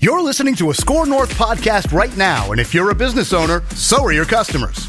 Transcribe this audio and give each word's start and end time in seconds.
You're 0.00 0.22
listening 0.22 0.56
to 0.56 0.70
a 0.70 0.74
Score 0.74 1.06
North 1.06 1.32
podcast 1.34 1.92
right 1.92 2.16
now, 2.16 2.50
and 2.50 2.60
if 2.60 2.74
you're 2.74 2.90
a 2.90 2.94
business 2.94 3.32
owner, 3.32 3.62
so 3.76 4.02
are 4.02 4.12
your 4.12 4.24
customers. 4.24 4.88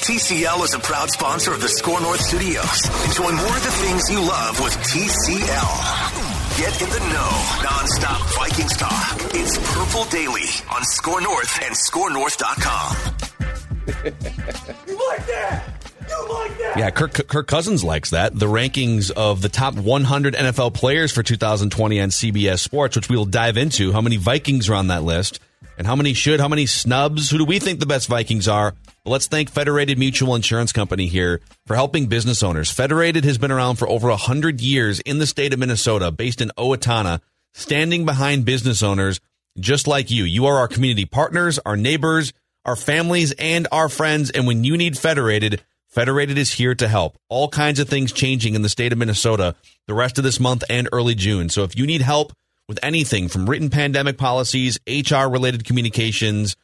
TCL 0.00 0.64
is 0.64 0.72
a 0.74 0.78
proud 0.78 1.10
sponsor 1.10 1.52
of 1.52 1.60
the 1.60 1.68
Score 1.68 2.00
North 2.00 2.20
Studios. 2.20 2.88
Enjoy 3.06 3.30
more 3.32 3.56
of 3.56 3.62
the 3.62 3.70
things 3.70 4.10
you 4.10 4.18
love 4.18 4.58
with 4.58 4.72
TCL. 4.78 6.58
Get 6.58 6.80
in 6.80 6.88
the 6.88 6.98
know, 6.98 7.30
nonstop 7.60 8.34
Vikings 8.34 8.76
talk. 8.78 9.18
It's 9.34 9.58
Purple 9.74 10.04
Daily 10.06 10.48
on 10.74 10.82
Score 10.84 11.20
North 11.20 11.60
and 11.62 11.74
ScoreNorth.com. 11.76 12.96
you 14.88 15.08
like 15.08 15.26
that? 15.26 15.64
You 16.08 16.32
like 16.32 16.58
that? 16.58 16.74
Yeah, 16.78 16.90
Kirk, 16.90 17.28
Kirk 17.28 17.46
Cousins 17.46 17.84
likes 17.84 18.10
that. 18.10 18.34
The 18.34 18.46
rankings 18.46 19.10
of 19.10 19.42
the 19.42 19.50
top 19.50 19.74
100 19.74 20.34
NFL 20.34 20.72
players 20.72 21.12
for 21.12 21.22
2020 21.22 22.00
on 22.00 22.08
CBS 22.08 22.60
Sports, 22.60 22.96
which 22.96 23.10
we'll 23.10 23.26
dive 23.26 23.58
into. 23.58 23.92
How 23.92 24.00
many 24.00 24.16
Vikings 24.16 24.70
are 24.70 24.74
on 24.74 24.86
that 24.86 25.02
list? 25.02 25.40
And 25.80 25.86
how 25.86 25.96
many 25.96 26.12
should? 26.12 26.40
How 26.40 26.48
many 26.48 26.66
snubs? 26.66 27.30
Who 27.30 27.38
do 27.38 27.46
we 27.46 27.58
think 27.58 27.80
the 27.80 27.86
best 27.86 28.06
Vikings 28.06 28.46
are? 28.46 28.74
Let's 29.06 29.28
thank 29.28 29.50
Federated 29.50 29.98
Mutual 29.98 30.34
Insurance 30.34 30.72
Company 30.72 31.06
here 31.06 31.40
for 31.66 31.74
helping 31.74 32.04
business 32.04 32.42
owners. 32.42 32.70
Federated 32.70 33.24
has 33.24 33.38
been 33.38 33.50
around 33.50 33.76
for 33.76 33.88
over 33.88 34.10
100 34.10 34.60
years 34.60 35.00
in 35.00 35.16
the 35.16 35.26
state 35.26 35.54
of 35.54 35.58
Minnesota, 35.58 36.10
based 36.10 36.42
in 36.42 36.52
Owatonna, 36.58 37.22
standing 37.54 38.04
behind 38.04 38.44
business 38.44 38.82
owners 38.82 39.20
just 39.58 39.86
like 39.86 40.10
you. 40.10 40.24
You 40.24 40.44
are 40.44 40.58
our 40.58 40.68
community 40.68 41.06
partners, 41.06 41.58
our 41.64 41.78
neighbors, 41.78 42.34
our 42.66 42.76
families, 42.76 43.32
and 43.38 43.66
our 43.72 43.88
friends. 43.88 44.28
And 44.28 44.46
when 44.46 44.64
you 44.64 44.76
need 44.76 44.98
Federated, 44.98 45.62
Federated 45.88 46.36
is 46.36 46.52
here 46.52 46.74
to 46.74 46.88
help. 46.88 47.16
All 47.30 47.48
kinds 47.48 47.78
of 47.78 47.88
things 47.88 48.12
changing 48.12 48.54
in 48.54 48.60
the 48.60 48.68
state 48.68 48.92
of 48.92 48.98
Minnesota 48.98 49.54
the 49.86 49.94
rest 49.94 50.18
of 50.18 50.24
this 50.24 50.40
month 50.40 50.62
and 50.68 50.90
early 50.92 51.14
June. 51.14 51.48
So 51.48 51.64
if 51.64 51.74
you 51.74 51.86
need 51.86 52.02
help 52.02 52.34
with 52.70 52.78
anything 52.82 53.28
from 53.28 53.50
written 53.50 53.68
pandemic 53.68 54.16
policies, 54.16 54.78
HR 54.86 55.28
related 55.28 55.66
communications, 55.66 56.56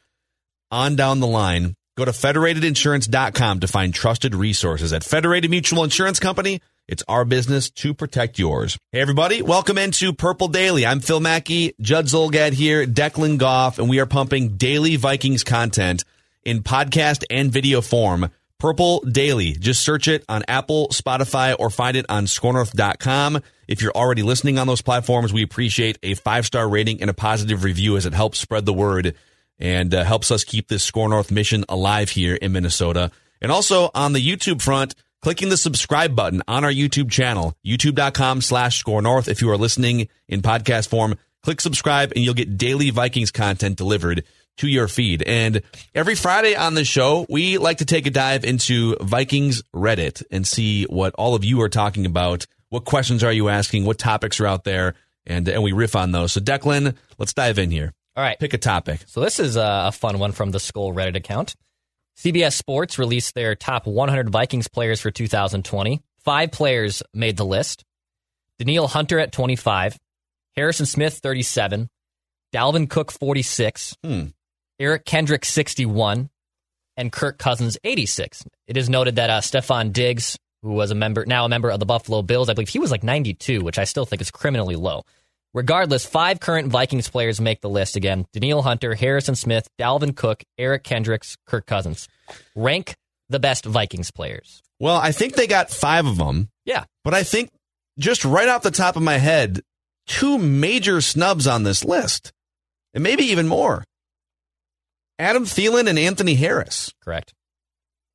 on 0.71 0.95
down 0.95 1.19
the 1.19 1.27
line, 1.27 1.75
Go 1.97 2.05
to 2.05 2.11
federatedinsurance.com 2.11 3.59
to 3.61 3.67
find 3.67 3.91
trusted 3.91 4.35
resources. 4.35 4.93
At 4.93 5.03
Federated 5.03 5.49
Mutual 5.49 5.83
Insurance 5.83 6.19
Company, 6.19 6.61
it's 6.87 7.03
our 7.07 7.25
business 7.25 7.71
to 7.71 7.95
protect 7.95 8.37
yours. 8.37 8.77
Hey, 8.91 9.01
everybody. 9.01 9.41
Welcome 9.41 9.79
into 9.79 10.13
Purple 10.13 10.47
Daily. 10.47 10.85
I'm 10.85 10.99
Phil 10.99 11.19
Mackey, 11.19 11.73
Judd 11.81 12.05
Zulgad 12.05 12.53
here, 12.53 12.85
Declan 12.85 13.39
Goff, 13.39 13.79
and 13.79 13.89
we 13.89 13.99
are 13.99 14.05
pumping 14.05 14.57
daily 14.57 14.95
Vikings 14.95 15.43
content 15.43 16.03
in 16.43 16.61
podcast 16.61 17.23
and 17.31 17.51
video 17.51 17.81
form. 17.81 18.29
Purple 18.59 19.01
Daily. 19.01 19.53
Just 19.53 19.83
search 19.83 20.07
it 20.07 20.25
on 20.27 20.43
Apple, 20.47 20.87
Spotify, 20.89 21.55
or 21.57 21.69
find 21.69 21.95
it 21.95 22.05
on 22.09 22.25
scorenorth.com. 22.25 23.41
If 23.67 23.81
you're 23.81 23.91
already 23.91 24.23
listening 24.23 24.57
on 24.57 24.67
those 24.67 24.81
platforms, 24.81 25.31
we 25.31 25.43
appreciate 25.43 25.97
a 26.01 26.15
five 26.15 26.45
star 26.45 26.67
rating 26.67 27.01
and 27.01 27.09
a 27.09 27.13
positive 27.13 27.63
review 27.63 27.97
as 27.97 28.05
it 28.05 28.13
helps 28.13 28.39
spread 28.39 28.65
the 28.65 28.73
word 28.73 29.15
and 29.59 29.93
uh, 29.93 30.03
helps 30.03 30.31
us 30.31 30.43
keep 30.43 30.67
this 30.67 30.83
Score 30.83 31.09
North 31.09 31.31
mission 31.31 31.65
alive 31.69 32.09
here 32.09 32.35
in 32.35 32.51
Minnesota. 32.51 33.11
And 33.41 33.51
also 33.51 33.91
on 33.93 34.13
the 34.13 34.25
YouTube 34.25 34.61
front, 34.61 34.95
clicking 35.21 35.49
the 35.49 35.57
subscribe 35.57 36.15
button 36.15 36.41
on 36.47 36.63
our 36.63 36.71
YouTube 36.71 37.11
channel, 37.11 37.55
youtube.com 37.65 38.41
slash 38.41 38.77
score 38.79 39.01
north. 39.01 39.27
If 39.27 39.41
you 39.41 39.49
are 39.49 39.57
listening 39.57 40.07
in 40.27 40.41
podcast 40.41 40.87
form, 40.89 41.15
click 41.43 41.61
subscribe 41.61 42.11
and 42.15 42.23
you'll 42.23 42.33
get 42.33 42.57
daily 42.57 42.89
Vikings 42.89 43.31
content 43.31 43.77
delivered 43.77 44.23
to 44.57 44.67
your 44.67 44.87
feed. 44.87 45.23
And 45.23 45.61
every 45.95 46.15
Friday 46.15 46.55
on 46.55 46.73
the 46.73 46.85
show, 46.85 47.25
we 47.29 47.57
like 47.57 47.77
to 47.77 47.85
take 47.85 48.05
a 48.05 48.11
dive 48.11 48.43
into 48.43 48.95
Vikings 49.01 49.63
Reddit 49.73 50.23
and 50.31 50.47
see 50.47 50.85
what 50.85 51.13
all 51.15 51.35
of 51.35 51.43
you 51.43 51.61
are 51.61 51.69
talking 51.69 52.05
about. 52.05 52.45
What 52.69 52.85
questions 52.85 53.23
are 53.23 53.31
you 53.31 53.49
asking? 53.49 53.85
What 53.85 53.97
topics 53.97 54.39
are 54.39 54.47
out 54.47 54.63
there? 54.63 54.95
And, 55.25 55.47
and 55.47 55.63
we 55.63 55.71
riff 55.71 55.95
on 55.95 56.11
those. 56.11 56.33
So 56.33 56.41
Declan, 56.41 56.95
let's 57.17 57.33
dive 57.33 57.59
in 57.59 57.71
here. 57.71 57.93
All 58.15 58.23
right. 58.23 58.39
Pick 58.39 58.53
a 58.53 58.57
topic. 58.57 59.01
So 59.07 59.21
this 59.21 59.39
is 59.39 59.55
a 59.55 59.91
fun 59.91 60.19
one 60.19 60.31
from 60.31 60.51
the 60.51 60.57
Skol 60.57 60.93
Reddit 60.93 61.15
account. 61.15 61.55
CBS 62.17 62.53
Sports 62.53 62.97
released 62.97 63.35
their 63.35 63.53
top 63.53 63.85
100 63.85 64.29
Vikings 64.29 64.67
players 64.67 64.99
for 64.99 65.11
2020. 65.11 66.01
Five 66.23 66.51
players 66.51 67.03
made 67.13 67.37
the 67.37 67.45
list. 67.45 67.85
Danielle 68.57 68.87
Hunter 68.87 69.19
at 69.19 69.31
25, 69.31 69.99
Harrison 70.55 70.87
Smith 70.87 71.19
37, 71.19 71.89
Dalvin 72.51 72.89
Cook 72.89 73.11
46, 73.11 73.95
hmm. 74.03 74.25
Eric 74.79 75.05
Kendrick 75.05 75.45
61, 75.45 76.29
and 76.97 77.11
Kirk 77.11 77.37
Cousins 77.37 77.77
86. 77.83 78.43
It 78.67 78.75
is 78.75 78.89
noted 78.89 79.15
that 79.15 79.29
uh, 79.29 79.41
Stefon 79.41 79.93
Diggs, 79.93 80.37
who 80.63 80.71
was 80.71 80.91
a 80.91 80.95
member 80.95 81.25
now 81.25 81.45
a 81.45 81.49
member 81.49 81.69
of 81.69 81.79
the 81.79 81.85
Buffalo 81.85 82.21
Bills, 82.21 82.49
I 82.49 82.53
believe 82.53 82.69
he 82.69 82.79
was 82.79 82.91
like 82.91 83.03
92, 83.03 83.61
which 83.61 83.79
I 83.79 83.85
still 83.85 84.05
think 84.05 84.21
is 84.21 84.31
criminally 84.31 84.75
low. 84.75 85.03
Regardless, 85.53 86.05
five 86.05 86.39
current 86.39 86.67
Vikings 86.67 87.09
players 87.09 87.39
make 87.39 87.61
the 87.61 87.69
list 87.69 87.95
again 87.95 88.25
Danielle 88.33 88.61
Hunter, 88.61 88.95
Harrison 88.95 89.35
Smith, 89.35 89.67
Dalvin 89.79 90.15
Cook, 90.15 90.43
Eric 90.57 90.83
Kendricks, 90.83 91.37
Kirk 91.45 91.65
Cousins. 91.65 92.07
Rank 92.55 92.95
the 93.29 93.39
best 93.39 93.65
Vikings 93.65 94.11
players. 94.11 94.61
Well, 94.79 94.97
I 94.97 95.11
think 95.11 95.33
they 95.33 95.47
got 95.47 95.71
five 95.71 96.05
of 96.05 96.17
them. 96.17 96.49
Yeah. 96.65 96.83
But 97.03 97.13
I 97.13 97.23
think 97.23 97.49
just 97.97 98.25
right 98.25 98.47
off 98.47 98.61
the 98.61 98.71
top 98.71 98.95
of 98.95 99.01
my 99.01 99.17
head, 99.17 99.61
two 100.05 100.37
major 100.37 101.01
snubs 101.01 101.47
on 101.47 101.63
this 101.63 101.83
list, 101.83 102.31
and 102.93 103.03
maybe 103.03 103.23
even 103.25 103.47
more. 103.47 103.83
Adam 105.19 105.45
Thielen 105.45 105.87
and 105.87 105.97
Anthony 105.97 106.35
Harris. 106.35 106.93
Correct. 107.03 107.33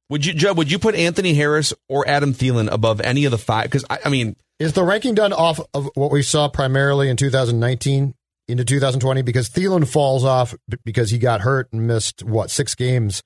Would 0.08 0.26
you, 0.26 0.34
Joe, 0.34 0.52
would 0.52 0.70
you 0.70 0.78
put 0.78 0.94
Anthony 0.94 1.34
Harris 1.34 1.72
or 1.88 2.06
Adam 2.06 2.34
Thielen 2.34 2.70
above 2.70 3.00
any 3.00 3.24
of 3.24 3.30
the 3.30 3.38
five? 3.38 3.64
Because, 3.64 3.84
I, 3.88 3.98
I 4.04 4.08
mean, 4.08 4.36
is 4.58 4.74
the 4.74 4.84
ranking 4.84 5.14
done 5.14 5.32
off 5.32 5.58
of 5.72 5.90
what 5.94 6.10
we 6.10 6.22
saw 6.22 6.48
primarily 6.48 7.08
in 7.08 7.16
2019 7.16 8.14
into 8.46 8.64
2020? 8.64 9.22
Because 9.22 9.48
Thielen 9.48 9.88
falls 9.88 10.24
off 10.24 10.54
because 10.84 11.10
he 11.10 11.18
got 11.18 11.40
hurt 11.40 11.72
and 11.72 11.86
missed 11.86 12.22
what 12.22 12.50
six 12.50 12.74
games 12.74 13.22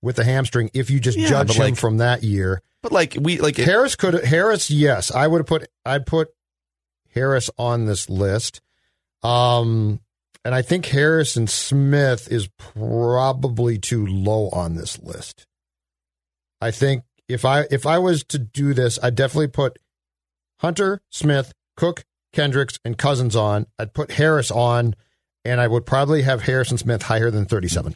with 0.00 0.16
the 0.16 0.24
hamstring. 0.24 0.70
If 0.74 0.90
you 0.90 1.00
just 1.00 1.18
yeah, 1.18 1.28
judge 1.28 1.56
him 1.56 1.62
like, 1.62 1.76
from 1.76 1.98
that 1.98 2.22
year, 2.22 2.62
but 2.82 2.92
like 2.92 3.16
we 3.20 3.38
like 3.38 3.56
Harris 3.56 3.96
could 3.96 4.24
Harris, 4.24 4.70
yes, 4.70 5.12
I 5.12 5.26
would 5.26 5.38
have 5.38 5.46
put 5.46 5.68
I'd 5.84 6.06
put 6.06 6.28
Harris 7.14 7.50
on 7.58 7.86
this 7.86 8.08
list. 8.08 8.60
Um, 9.22 10.00
and 10.48 10.54
I 10.54 10.62
think 10.62 10.86
Harrison 10.86 11.46
Smith 11.46 12.32
is 12.32 12.48
probably 12.56 13.76
too 13.76 14.06
low 14.06 14.48
on 14.48 14.76
this 14.76 14.98
list. 14.98 15.44
I 16.58 16.70
think 16.70 17.02
if 17.28 17.44
I 17.44 17.66
if 17.70 17.84
I 17.84 17.98
was 17.98 18.24
to 18.30 18.38
do 18.38 18.72
this, 18.72 18.98
I'd 19.02 19.14
definitely 19.14 19.48
put 19.48 19.78
Hunter, 20.60 21.02
Smith, 21.10 21.52
Cook, 21.76 22.06
Kendricks, 22.32 22.78
and 22.82 22.96
Cousins 22.96 23.36
on. 23.36 23.66
I'd 23.78 23.92
put 23.92 24.12
Harris 24.12 24.50
on, 24.50 24.96
and 25.44 25.60
I 25.60 25.68
would 25.68 25.84
probably 25.84 26.22
have 26.22 26.40
Harrison 26.40 26.78
Smith 26.78 27.02
higher 27.02 27.30
than 27.30 27.44
37. 27.44 27.94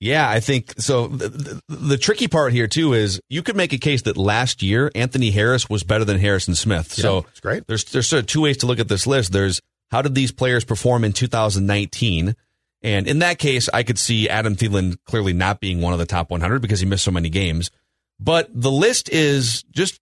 Yeah, 0.00 0.28
I 0.28 0.40
think 0.40 0.74
so. 0.80 1.06
The, 1.06 1.28
the, 1.28 1.62
the, 1.68 1.98
tricky 1.98 2.26
part 2.26 2.52
here 2.52 2.66
too 2.66 2.94
is 2.94 3.20
you 3.30 3.44
could 3.44 3.54
make 3.54 3.72
a 3.72 3.78
case 3.78 4.02
that 4.02 4.16
last 4.16 4.60
year 4.60 4.90
Anthony 4.96 5.30
Harris 5.30 5.70
was 5.70 5.84
better 5.84 6.04
than 6.04 6.18
Harrison 6.18 6.56
Smith. 6.56 6.98
Yeah, 6.98 7.02
so 7.02 7.18
it's 7.30 7.38
great. 7.38 7.68
There's 7.68 7.84
there's 7.84 8.08
sort 8.08 8.18
of 8.18 8.26
two 8.26 8.40
ways 8.40 8.56
to 8.56 8.66
look 8.66 8.80
at 8.80 8.88
this 8.88 9.06
list. 9.06 9.30
There's 9.30 9.60
how 9.92 10.02
did 10.02 10.14
these 10.14 10.32
players 10.32 10.64
perform 10.64 11.04
in 11.04 11.12
2019, 11.12 12.34
and 12.82 13.06
in 13.06 13.20
that 13.20 13.38
case, 13.38 13.68
I 13.72 13.82
could 13.84 13.98
see 13.98 14.28
Adam 14.28 14.56
Thielen 14.56 14.96
clearly 15.04 15.32
not 15.32 15.60
being 15.60 15.80
one 15.80 15.92
of 15.92 15.98
the 15.98 16.06
top 16.06 16.30
100 16.30 16.60
because 16.60 16.80
he 16.80 16.86
missed 16.86 17.04
so 17.04 17.12
many 17.12 17.28
games. 17.28 17.70
But 18.18 18.48
the 18.52 18.70
list 18.70 19.08
is 19.10 19.62
just 19.70 20.00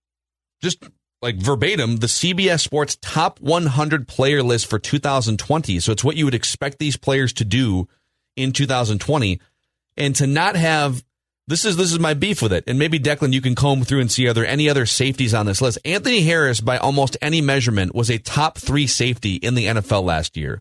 just 0.63 0.83
like 1.23 1.37
verbatim 1.37 1.97
the 1.97 2.07
CBS 2.07 2.61
Sports 2.61 2.97
top 3.03 3.41
100 3.41 4.09
player 4.09 4.43
list 4.43 4.67
for 4.67 4.79
2020. 4.79 5.81
So 5.81 5.93
it's 5.93 6.05
what 6.05 6.17
you 6.17 6.25
would 6.25 6.35
expect 6.35 6.79
these 6.79 6.97
players 6.97 7.33
to 7.35 7.45
do 7.45 7.89
in 8.37 8.53
2020. 8.53 9.41
And 9.97 10.17
to 10.17 10.27
not 10.27 10.57
have 10.57 11.05
this 11.51 11.65
is 11.65 11.77
this 11.77 11.93
is 11.93 11.99
my 11.99 12.15
beef 12.15 12.41
with 12.41 12.53
it. 12.53 12.65
And 12.67 12.79
maybe 12.79 12.99
Declan, 12.99 13.33
you 13.33 13.41
can 13.41 13.57
comb 13.57 13.83
through 13.83 14.01
and 14.01 14.11
see 14.11 14.29
are 14.29 14.33
there 14.33 14.47
any 14.47 14.71
other 14.71 14.87
safeties 14.87 15.35
on 15.35 15.47
this 15.47 15.61
list. 15.61 15.79
Anthony 15.85 16.23
Harris, 16.23 16.61
by 16.61 16.79
almost 16.79 17.17
any 17.21 17.41
measurement, 17.41 17.95
was 17.95 18.09
a 18.09 18.19
top 18.19 18.57
three 18.57 18.87
safety 18.87 19.35
in 19.35 19.57
the 19.57 19.67
NFL 19.67 20.05
last 20.05 20.37
year. 20.37 20.61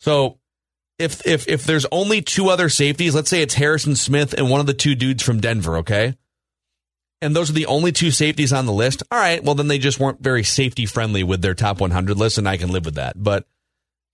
So 0.00 0.38
if 0.98 1.26
if 1.26 1.48
if 1.48 1.64
there's 1.64 1.86
only 1.90 2.20
two 2.20 2.50
other 2.50 2.68
safeties, 2.68 3.14
let's 3.14 3.30
say 3.30 3.40
it's 3.40 3.54
Harrison 3.54 3.96
Smith 3.96 4.34
and 4.34 4.50
one 4.50 4.60
of 4.60 4.66
the 4.66 4.74
two 4.74 4.94
dudes 4.94 5.22
from 5.22 5.40
Denver, 5.40 5.78
okay? 5.78 6.16
And 7.22 7.34
those 7.34 7.48
are 7.48 7.54
the 7.54 7.66
only 7.66 7.90
two 7.90 8.10
safeties 8.10 8.52
on 8.52 8.66
the 8.66 8.72
list. 8.72 9.02
All 9.10 9.18
right, 9.18 9.42
well 9.42 9.54
then 9.54 9.68
they 9.68 9.78
just 9.78 9.98
weren't 9.98 10.20
very 10.20 10.42
safety 10.44 10.84
friendly 10.84 11.24
with 11.24 11.40
their 11.40 11.54
top 11.54 11.80
100 11.80 12.18
list, 12.18 12.36
and 12.36 12.46
I 12.46 12.58
can 12.58 12.70
live 12.70 12.84
with 12.84 12.96
that. 12.96 13.14
But 13.16 13.46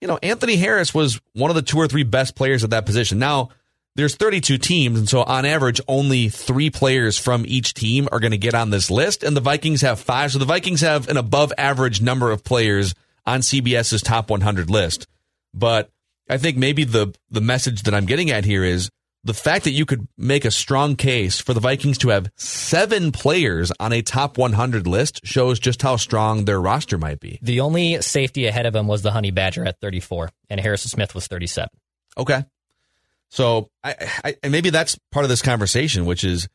you 0.01 0.07
know, 0.07 0.21
Anthony 0.23 0.55
Harris 0.55 0.95
was 0.95 1.21
one 1.33 1.51
of 1.51 1.57
the 1.57 1.63
two 1.63 1.79
or 1.79 1.89
three 1.89 2.05
best 2.05 2.37
players 2.37 2.63
at 2.63 2.71
that 2.71 2.87
position. 2.87 3.19
Now 3.19 3.51
there's 3.97 4.17
32 4.17 4.59
teams, 4.59 4.99
and 4.99 5.09
so 5.09 5.23
on 5.23 5.45
average, 5.45 5.81
only 5.89 6.29
three 6.29 6.71
players 6.71 7.19
from 7.19 7.45
each 7.47 7.75
team 7.75 8.09
are 8.13 8.21
going 8.21 8.31
to 8.31 8.39
get 8.39 8.55
on 8.55 8.71
this 8.71 8.91
list, 8.91 9.23
and 9.23 9.37
the 9.37 9.41
Vikings 9.41 9.83
have 9.83 10.01
five. 10.01 10.33
So 10.33 10.39
the 10.39 10.45
Vikings 10.45 10.81
have 10.81 11.09
an 11.09 11.17
above 11.17 11.53
average 11.59 12.01
number 12.01 12.31
of 12.31 12.45
players 12.45 12.95
on 13.27 13.41
CBS's 13.41 14.03
top 14.03 14.31
100 14.31 14.71
list. 14.71 15.07
But 15.53 15.91
I 16.29 16.39
think 16.39 16.57
maybe 16.57 16.85
the 16.85 17.13
the 17.31 17.41
message 17.41 17.83
that 17.83 17.95
I'm 17.95 18.07
getting 18.07 18.31
at 18.31 18.45
here 18.45 18.65
is 18.65 18.89
the 19.25 19.35
fact 19.35 19.65
that 19.65 19.73
you 19.73 19.85
could 19.85 20.07
make 20.17 20.45
a 20.45 20.51
strong 20.51 20.97
case 20.97 21.41
for 21.41 21.53
the 21.53 21.61
Vikings 21.61 21.99
to 21.99 22.09
have 22.09 22.31
seven 22.37 23.13
players 23.13 23.71
on 23.79 23.93
a 23.93 24.01
top 24.01 24.39
100 24.39 24.87
list 24.87 25.21
shows 25.25 25.59
just 25.59 25.83
how 25.83 25.97
strong 25.97 26.47
their 26.47 26.61
roster 26.61 26.97
might 26.97 27.21
be. 27.21 27.39
The 27.43 27.61
only 27.61 28.01
safety 28.01 28.47
ahead 28.47 28.65
of 28.65 28.75
him 28.75 28.87
was 28.87 29.03
the 29.03 29.11
Honey 29.11 29.31
Badger 29.31 29.67
at 29.67 29.79
34, 29.81 30.31
and 30.49 30.61
Harrison 30.61 30.89
Smith 30.89 31.15
was 31.15 31.27
37. 31.27 31.69
Okay. 32.17 32.45
So 33.31 33.71
I, 33.83 33.95
I 34.25 34.37
and 34.43 34.53
maybe 34.53 34.71
that's 34.71 34.99
part 35.13 35.25
of 35.25 35.29
this 35.29 35.43
conversation, 35.43 36.05
which 36.05 36.25
is, 36.25 36.49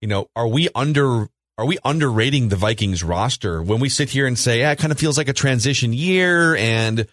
you 0.00 0.08
know, 0.08 0.28
are 0.36 0.48
we 0.48 0.68
under 0.74 1.28
are 1.58 1.64
we 1.64 1.78
underrating 1.84 2.48
the 2.48 2.56
Vikings 2.56 3.02
roster 3.02 3.62
when 3.62 3.80
we 3.80 3.88
sit 3.88 4.10
here 4.10 4.26
and 4.26 4.38
say, 4.38 4.60
yeah, 4.60 4.72
it 4.72 4.78
kind 4.78 4.92
of 4.92 4.98
feels 4.98 5.16
like 5.16 5.28
a 5.28 5.32
transition 5.32 5.92
year 5.92 6.54
and 6.56 7.06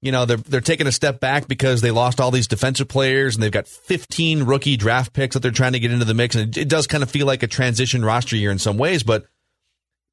you 0.00 0.12
know, 0.12 0.26
they're 0.26 0.36
they're 0.36 0.60
taking 0.60 0.86
a 0.86 0.92
step 0.92 1.20
back 1.20 1.48
because 1.48 1.80
they 1.80 1.90
lost 1.90 2.20
all 2.20 2.30
these 2.30 2.46
defensive 2.46 2.88
players 2.88 3.36
and 3.36 3.42
they've 3.42 3.50
got 3.50 3.66
15 3.66 4.42
rookie 4.44 4.76
draft 4.76 5.14
picks 5.14 5.34
that 5.34 5.40
they're 5.40 5.50
trying 5.50 5.72
to 5.72 5.78
get 5.78 5.92
into 5.92 6.04
the 6.04 6.12
mix. 6.12 6.34
And 6.34 6.54
it, 6.54 6.62
it 6.62 6.68
does 6.68 6.86
kind 6.86 7.02
of 7.02 7.10
feel 7.10 7.26
like 7.26 7.42
a 7.42 7.46
transition 7.46 8.04
roster 8.04 8.36
year 8.36 8.50
in 8.50 8.58
some 8.58 8.76
ways, 8.76 9.02
but 9.02 9.24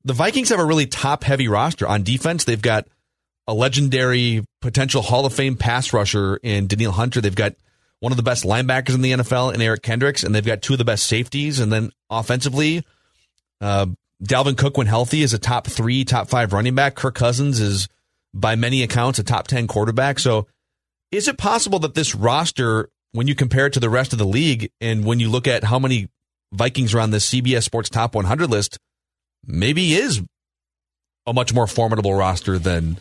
the 0.04 0.14
Vikings 0.14 0.50
have 0.50 0.60
a 0.60 0.66
really 0.66 0.88
top 0.88 1.24
heavy 1.24 1.48
roster 1.48 1.88
on 1.88 2.04
defense. 2.04 2.44
They've 2.44 2.62
got 2.62 2.88
a 3.48 3.54
legendary 3.54 4.46
potential 4.62 5.02
Hall 5.02 5.26
of 5.26 5.34
Fame 5.34 5.58
pass 5.58 5.94
rusher 5.94 6.38
in 6.38 6.68
Danielle 6.68 6.94
Hunter. 6.94 7.22
They've 7.22 7.36
got 7.36 7.56
one 8.02 8.12
of 8.12 8.18
the 8.18 8.24
best 8.24 8.44
linebackers 8.44 8.96
in 8.96 9.02
the 9.02 9.12
NFL 9.12 9.54
in 9.54 9.62
Eric 9.62 9.84
Kendricks, 9.84 10.24
and 10.24 10.34
they've 10.34 10.46
got 10.46 10.62
two 10.62 10.74
of 10.74 10.80
the 10.80 10.86
best 10.86 11.06
safeties. 11.06 11.60
And 11.60 11.72
then 11.72 11.92
offensively, 12.10 12.84
uh, 13.62 13.86
Dalvin 14.24 14.58
Cook, 14.58 14.76
when 14.76 14.88
healthy, 14.88 15.22
is 15.22 15.34
a 15.34 15.40
top 15.40 15.68
three, 15.68 16.04
top 16.04 16.28
five 16.28 16.52
running 16.52 16.74
back. 16.74 16.96
Kirk 16.96 17.14
Cousins 17.14 17.60
is 17.60 17.88
by 18.34 18.56
many 18.56 18.82
accounts, 18.82 19.20
a 19.20 19.24
top 19.24 19.48
10 19.48 19.68
quarterback. 19.68 20.18
So 20.18 20.48
is 21.12 21.28
it 21.28 21.38
possible 21.38 21.78
that 21.80 21.94
this 21.94 22.16
roster, 22.16 22.90
when 23.12 23.28
you 23.28 23.36
compare 23.36 23.68
it 23.68 23.74
to 23.74 23.80
the 23.80 23.90
rest 23.90 24.14
of 24.14 24.20
the 24.20 24.26
league, 24.26 24.72
and 24.82 25.06
when 25.06 25.20
you 25.20 25.30
look 25.30 25.48
at 25.48 25.64
how 25.64 25.78
many 25.78 26.10
Vikings 26.52 26.96
are 26.96 27.00
on 27.00 27.12
the 27.12 27.18
CBS 27.18 27.64
Sports 27.64 27.90
Top 27.90 28.16
100 28.16 28.50
list, 28.50 28.80
maybe 29.46 29.94
is 29.94 30.24
a 31.28 31.34
much 31.34 31.54
more 31.54 31.68
formidable 31.68 32.16
roster 32.16 32.58
than 32.58 32.98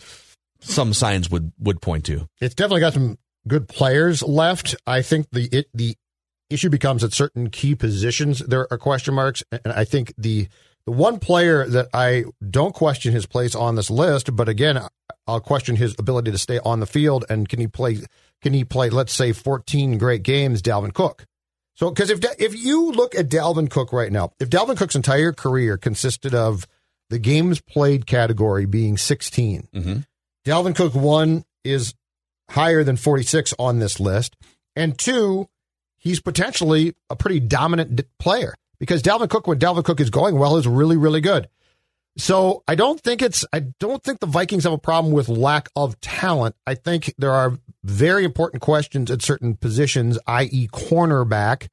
some 0.61 0.93
signs 0.93 1.31
would, 1.31 1.52
would 1.58 1.81
point 1.81 2.05
to? 2.05 2.29
It's 2.38 2.55
definitely 2.55 2.81
got 2.81 2.93
some 2.93 3.17
good 3.46 3.69
players 3.69 4.22
left. 4.22 4.75
I 4.87 5.02
think 5.02 5.28
the 5.32 5.48
it, 5.52 5.69
the 5.75 5.96
issue 6.48 6.70
becomes 6.70 7.04
at 7.04 7.12
certain 7.12 7.50
key 7.50 7.75
positions 7.75 8.40
there 8.40 8.66
are 8.70 8.78
question 8.78 9.14
marks, 9.14 9.42
and 9.50 9.72
I 9.72 9.84
think 9.84 10.12
the 10.19 10.48
the 10.87 10.92
one 10.92 11.19
player 11.19 11.66
that 11.66 11.88
I 11.92 12.25
don't 12.48 12.75
question 12.75 13.12
his 13.12 13.26
place 13.26 13.54
on 13.54 13.76
this 13.76 13.90
list, 13.90 14.34
but 14.34 14.48
again, 14.48 14.81
I'll 15.26 15.40
question 15.40 15.76
his 15.76 15.94
ability 15.98 16.31
to 16.32 16.38
stay 16.38 16.58
on 16.64 16.81
the 16.81 16.87
field 16.87 17.25
and 17.28 17.48
can 17.48 17.60
he 17.60 17.66
play? 17.66 17.98
Can 18.42 18.54
he 18.54 18.64
play? 18.64 18.90
Let's 18.90 19.12
say 19.12 19.32
14 19.32 19.98
great 19.98 20.22
games. 20.22 20.62
Dalvin 20.62 20.94
Cook. 20.94 21.26
So, 21.75 21.90
because 21.90 22.10
if 22.10 22.20
if 22.38 22.54
you 22.58 22.90
look 22.92 23.14
at 23.14 23.28
Dalvin 23.28 23.70
Cook 23.70 23.92
right 23.92 24.10
now, 24.10 24.32
if 24.40 24.50
Dalvin 24.50 24.76
Cook's 24.76 24.96
entire 24.96 25.32
career 25.32 25.76
consisted 25.76 26.34
of 26.34 26.66
the 27.10 27.19
games 27.19 27.60
played 27.60 28.06
category 28.06 28.66
being 28.66 28.96
16, 28.96 29.69
mm-hmm. 29.75 30.00
Dalvin 30.44 30.75
Cook 30.75 30.94
one 30.94 31.44
is 31.64 31.94
higher 32.50 32.85
than 32.85 32.97
46 32.97 33.55
on 33.58 33.79
this 33.79 34.00
list, 34.00 34.37
and 34.76 34.99
two, 34.99 35.49
he's 35.97 36.20
potentially 36.20 36.94
a 37.08 37.17
pretty 37.17 37.41
dominant 37.41 38.02
player 38.19 38.55
because 38.79 39.02
Dalvin 39.02 39.29
Cook, 39.29 39.47
when 39.47 39.58
Dalvin 39.58 39.85
Cook 39.85 40.00
is 40.00 40.11
going 40.11 40.38
well, 40.38 40.56
is 40.56 40.67
really 40.67 40.97
really 40.97 41.20
good. 41.20 41.49
So 42.17 42.62
I 42.67 42.75
don't 42.75 43.00
think 43.00 43.23
it's 43.23 43.44
I 43.52 43.61
don't 43.61 44.02
think 44.02 44.20
the 44.20 44.26
Vikings 44.26 44.64
have 44.64 44.73
a 44.73 44.79
problem 44.79 45.12
with 45.12 45.29
lack 45.29 45.69
of 45.76 46.00
talent. 46.00 46.56
I 46.67 46.75
think 46.75 47.14
there 47.19 47.32
are 47.32 47.58
very 47.85 48.25
important 48.25 48.62
questions 48.62 49.11
at 49.11 49.23
certain 49.23 49.55
positions, 49.55 50.19
i.e., 50.26 50.69
cornerback, 50.73 51.69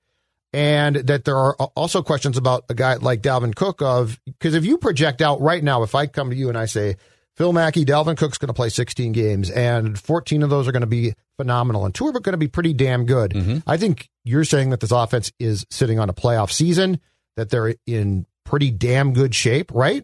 and 0.54 0.96
that 0.96 1.26
there 1.26 1.36
are 1.36 1.54
also 1.76 2.02
questions 2.02 2.38
about 2.38 2.66
a 2.70 2.74
guy 2.74 2.96
like 2.96 3.22
Dalvin 3.22 3.56
Cook. 3.56 3.82
Of 3.82 4.20
because 4.26 4.54
if 4.54 4.64
you 4.64 4.78
project 4.78 5.22
out 5.22 5.42
right 5.42 5.64
now, 5.64 5.84
if 5.84 5.96
I 5.96 6.06
come 6.06 6.30
to 6.30 6.36
you 6.36 6.50
and 6.50 6.58
I 6.58 6.66
say 6.66 6.98
Phil 7.38 7.54
Mackey, 7.54 7.86
Dalvin 7.86 8.18
Cook's 8.18 8.40
going 8.40 8.48
to 8.48 8.54
play 8.54 8.70
16 8.70 9.12
games, 9.12 9.52
and 9.52 9.98
14 9.98 10.42
of 10.42 10.50
those 10.50 10.68
are 10.68 10.72
going 10.72 10.82
to 10.82 10.88
be 10.88 11.14
phenomenal, 11.38 11.86
and 11.86 11.94
two 11.94 12.08
are 12.08 12.12
going 12.12 12.34
to 12.34 12.38
be 12.38 12.48
pretty 12.48 12.74
damn 12.74 13.06
good. 13.06 13.32
Mm-hmm. 13.32 13.58
I 13.68 13.78
think 13.78 14.10
you're 14.24 14.44
saying 14.44 14.72
that 14.72 14.80
this 14.80 14.92
offense 14.92 15.32
is 15.40 15.64
sitting 15.70 16.00
on 16.00 16.10
a 16.10 16.14
playoff 16.14 16.52
season, 16.52 17.00
that 17.36 17.52
they're 17.52 17.76
in 17.86 18.26
pretty 18.44 18.72
damn 18.72 19.14
good 19.14 19.36
shape, 19.36 19.72
right? 19.72 20.04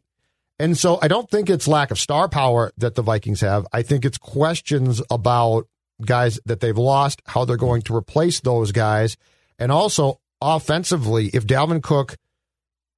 And 0.59 0.77
so 0.77 0.99
I 1.01 1.07
don't 1.07 1.29
think 1.29 1.49
it's 1.49 1.67
lack 1.67 1.89
of 1.89 1.97
star 1.97 2.29
power 2.29 2.71
that 2.77 2.93
the 2.93 3.01
Vikings 3.01 3.41
have. 3.41 3.65
I 3.73 3.81
think 3.81 4.05
it's 4.05 4.19
questions 4.19 5.01
about 5.09 5.67
guys 6.05 6.39
that 6.45 6.59
they've 6.59 6.77
lost, 6.77 7.23
how 7.25 7.45
they're 7.45 7.57
going 7.57 7.81
to 7.83 7.95
replace 7.95 8.41
those 8.41 8.71
guys. 8.71 9.17
And 9.57 9.71
also 9.71 10.19
offensively, 10.39 11.31
if 11.33 11.47
Dalvin 11.47 11.81
Cook, 11.81 12.17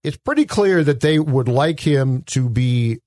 it's 0.03 0.17
pretty 0.17 0.45
clear 0.45 0.83
that 0.83 0.99
they 0.99 1.19
would 1.19 1.47
like 1.47 1.79
him 1.79 2.23
to 2.27 2.49
be 2.49 2.99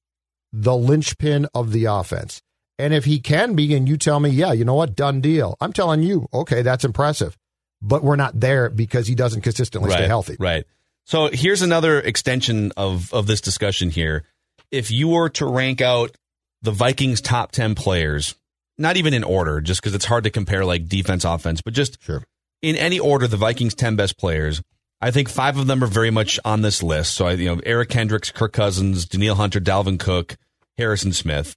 the 0.52 0.76
linchpin 0.76 1.46
of 1.54 1.72
the 1.72 1.86
offense. 1.86 2.40
And 2.78 2.94
if 2.94 3.04
he 3.04 3.18
can 3.18 3.54
be, 3.54 3.74
and 3.74 3.88
you 3.88 3.96
tell 3.96 4.20
me, 4.20 4.30
yeah, 4.30 4.52
you 4.52 4.64
know 4.64 4.74
what, 4.74 4.94
done 4.94 5.20
deal. 5.20 5.56
I'm 5.60 5.72
telling 5.72 6.02
you, 6.02 6.28
okay, 6.32 6.62
that's 6.62 6.84
impressive. 6.84 7.36
But 7.82 8.02
we're 8.02 8.16
not 8.16 8.38
there 8.38 8.70
because 8.70 9.06
he 9.06 9.14
doesn't 9.14 9.42
consistently 9.42 9.90
right, 9.90 9.98
stay 9.98 10.06
healthy. 10.06 10.36
Right. 10.38 10.64
So 11.04 11.28
here's 11.32 11.62
another 11.62 12.00
extension 12.00 12.72
of, 12.76 13.12
of 13.12 13.26
this 13.26 13.40
discussion 13.40 13.90
here 13.90 14.24
if 14.70 14.90
you 14.90 15.08
were 15.08 15.30
to 15.30 15.46
rank 15.46 15.80
out 15.80 16.14
the 16.62 16.70
Vikings' 16.70 17.20
top 17.20 17.52
10 17.52 17.74
players, 17.74 18.34
not 18.76 18.96
even 18.96 19.14
in 19.14 19.24
order, 19.24 19.60
just 19.60 19.80
because 19.80 19.94
it's 19.94 20.04
hard 20.04 20.24
to 20.24 20.30
compare 20.30 20.64
like 20.64 20.88
defense, 20.88 21.24
offense, 21.24 21.62
but 21.62 21.72
just 21.72 22.02
sure. 22.02 22.22
in 22.62 22.76
any 22.76 22.98
order, 22.98 23.26
the 23.26 23.36
Vikings' 23.36 23.74
10 23.74 23.96
best 23.96 24.18
players, 24.18 24.60
I 25.00 25.10
think 25.10 25.28
five 25.28 25.56
of 25.56 25.66
them 25.66 25.82
are 25.84 25.88
very 25.88 26.10
much 26.10 26.40
on 26.44 26.62
this 26.62 26.82
list. 26.82 27.14
So, 27.14 27.26
I, 27.26 27.32
you 27.32 27.54
know, 27.54 27.60
Eric 27.64 27.90
Kendricks, 27.90 28.32
Kirk 28.32 28.52
Cousins, 28.52 29.06
Danielle 29.06 29.36
Hunter, 29.36 29.60
Dalvin 29.60 29.98
Cook, 29.98 30.36
Harrison 30.76 31.12
Smith. 31.12 31.56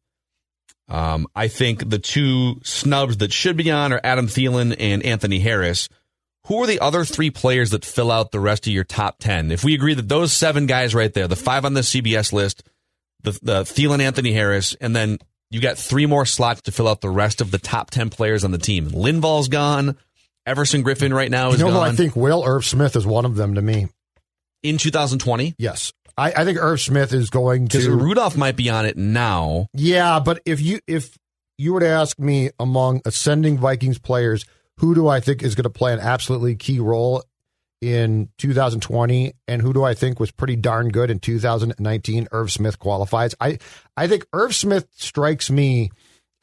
Um, 0.88 1.28
I 1.36 1.48
think 1.48 1.90
the 1.90 2.00
two 2.00 2.60
snubs 2.64 3.18
that 3.18 3.32
should 3.32 3.58
be 3.58 3.72
on 3.72 3.94
are 3.94 4.02
Adam 4.04 4.28
Thielen 4.28 4.76
and 4.78 5.04
Anthony 5.04 5.40
Harris. 5.40 5.90
Who 6.48 6.62
are 6.62 6.68
the 6.68 6.80
other 6.80 7.06
three 7.06 7.30
players 7.30 7.70
that 7.70 7.86
fill 7.86 8.12
out 8.12 8.32
the 8.32 8.40
rest 8.40 8.68
of 8.68 8.74
your 8.74 8.84
top 8.84 9.18
10? 9.20 9.52
If 9.52 9.64
we 9.64 9.74
agree 9.74 9.94
that 9.94 10.10
those 10.10 10.34
seven 10.34 10.66
guys 10.66 10.94
right 10.94 11.14
there, 11.14 11.28
the 11.28 11.36
five 11.36 11.66
on 11.66 11.74
the 11.74 11.82
CBS 11.82 12.34
list, 12.34 12.64
the, 13.24 13.32
the 13.42 13.62
Thielen 13.62 14.02
Anthony 14.02 14.34
Harris, 14.34 14.76
and 14.82 14.96
then 14.96 15.20
you 15.50 15.62
got 15.62 15.78
three 15.78 16.06
more 16.06 16.26
slots 16.26 16.62
to 16.64 16.72
fill 16.72 16.88
out 16.88 17.02
the 17.02 17.10
rest 17.10 17.42
of 17.42 17.52
the 17.52 17.60
top 17.60 17.92
10 17.92 18.10
players 18.10 18.44
on 18.44 18.52
the 18.52 18.58
team. 18.58 18.88
Linval's 18.88 19.50
gone. 19.50 19.98
Everson 20.48 20.84
Griffen 20.84 21.14
right 21.14 21.30
now 21.30 21.50
is 21.52 21.60
you 21.60 21.66
know 21.66 21.74
gone. 21.74 21.90
I 21.90 21.92
think 21.92 22.16
Will 22.16 22.44
Irv 22.44 22.66
Smith 22.66 22.96
is 22.96 23.06
one 23.06 23.26
of 23.26 23.36
them 23.36 23.56
to 23.56 23.62
me. 23.62 23.88
In 24.64 24.78
2020? 24.78 25.56
Yes. 25.58 25.92
I, 26.18 26.32
I 26.32 26.46
think 26.46 26.60
Irv 26.60 26.80
Smith 26.80 27.14
is 27.14 27.30
going 27.30 27.68
to. 27.70 27.78
Because 27.78 27.90
Rudolph 27.90 28.38
might 28.38 28.56
be 28.56 28.70
on 28.70 28.86
it 28.86 28.98
now. 28.98 29.68
Yeah, 29.74 30.20
but 30.20 30.42
if 30.46 30.62
you 30.62 30.80
if 30.88 31.18
you 31.58 31.74
were 31.74 31.80
to 31.80 31.88
ask 31.88 32.20
me 32.20 32.50
among 32.60 33.02
ascending 33.06 33.58
Vikings 33.58 34.00
players, 34.00 34.46
who 34.78 34.96
do 34.96 35.08
I 35.08 35.20
think 35.20 35.44
is 35.44 35.56
going 35.56 35.64
to 35.64 35.70
play 35.70 35.94
an 35.94 36.00
absolutely 36.00 36.56
key 36.56 36.80
role 36.80 37.24
in 37.82 38.30
2020 38.38 39.34
and 39.48 39.62
who 39.62 39.74
do 39.74 39.84
I 39.84 39.94
think 39.96 40.20
was 40.20 40.32
pretty 40.32 40.56
darn 40.56 40.90
good 40.90 41.10
in 41.10 41.20
2019 41.20 42.28
Irv 42.32 42.52
Smith 42.52 42.78
qualifies 42.78 43.34
I 43.42 43.58
I 43.98 44.08
think 44.08 44.26
Irv 44.34 44.54
Smith 44.54 44.88
strikes 44.92 45.50
me 45.50 45.90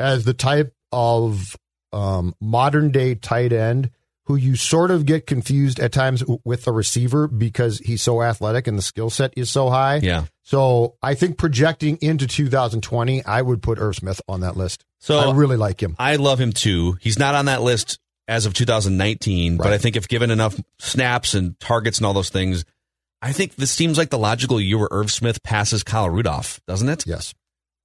as 0.00 0.25
the 0.25 0.35
type 0.35 0.75
of 0.90 1.57
um, 1.92 2.35
modern 2.40 2.90
day 2.90 3.14
tight 3.14 3.52
end 3.52 3.90
who 4.28 4.37
you 4.37 4.57
sort 4.57 4.90
of 4.90 5.07
get 5.07 5.26
confused 5.26 5.80
at 5.80 5.90
times 5.90 6.23
with 6.45 6.64
the 6.64 6.73
receiver 6.73 7.26
because 7.26 7.78
he's 7.78 8.02
so 8.02 8.23
athletic 8.23 8.66
and 8.66 8.76
the 8.76 8.83
skill 8.83 9.09
set 9.09 9.33
is 9.38 9.50
so 9.50 9.71
high. 9.71 9.97
Yeah. 10.02 10.25
So 10.42 10.97
I 11.02 11.14
think 11.14 11.38
projecting 11.38 11.97
into 12.02 12.26
2020, 12.26 13.25
I 13.25 13.40
would 13.40 13.62
put 13.62 13.78
Irv 13.78 13.97
Smith 13.97 14.21
on 14.28 14.40
that 14.40 14.54
list. 14.54 14.85
So 14.99 15.18
I 15.18 15.35
really 15.35 15.57
like 15.57 15.83
him. 15.83 15.97
I 15.99 16.16
love 16.16 16.38
him 16.38 16.52
too. 16.52 16.99
He's 17.00 17.18
not 17.18 17.35
on 17.35 17.47
that 17.47 17.62
list 17.62 17.99
as 18.28 18.45
of 18.45 18.52
2019, 18.52 19.57
but 19.57 19.73
I 19.73 19.78
think 19.78 19.97
if 19.97 20.09
given 20.09 20.30
enough 20.30 20.61
snaps 20.78 21.33
and 21.33 21.59
targets 21.59 21.97
and 21.97 22.07
all 22.07 22.12
those 22.12 22.28
things, 22.28 22.66
I 23.23 23.33
think 23.33 23.57
this 23.57 23.71
seems 23.71 23.97
like 23.97 24.11
the 24.11 24.18
logical 24.18 24.61
year 24.61 24.76
where 24.76 24.88
Irv 24.90 25.11
Smith 25.11 25.42
passes 25.42 25.83
Kyle 25.83 26.11
Rudolph, 26.11 26.61
doesn't 26.66 26.88
it? 26.90 27.07
Yes. 27.07 27.33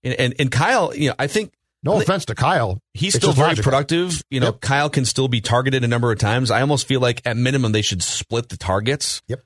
And 0.04 0.14
and, 0.16 0.34
and 0.38 0.52
Kyle, 0.52 0.94
you 0.94 1.10
know, 1.10 1.16
I 1.18 1.28
think 1.28 1.54
No 1.84 2.00
offense 2.00 2.26
to 2.26 2.36
Kyle. 2.36 2.80
he's 2.94 3.16
It's 3.16 3.24
still 3.24 3.34
very 3.34 3.50
logical. 3.50 3.64
productive. 3.64 4.24
You 4.30 4.40
know, 4.40 4.48
Yep. 4.48 4.62
Kyle 4.62 4.90
can 4.90 5.06
still 5.06 5.28
be 5.28 5.42
targeted 5.42 5.84
a 5.84 5.88
number 5.88 6.12
of 6.12 6.20
times. 6.20 6.50
I 6.50 6.62
almost 6.62 6.88
feel 6.88 7.02
like 7.02 7.22
at 7.26 7.36
minimum 7.38 7.72
they 7.74 7.82
should 7.82 8.02
split 8.02 8.50
the 8.50 8.58
targets. 8.58 9.22
Yep. 9.28 9.42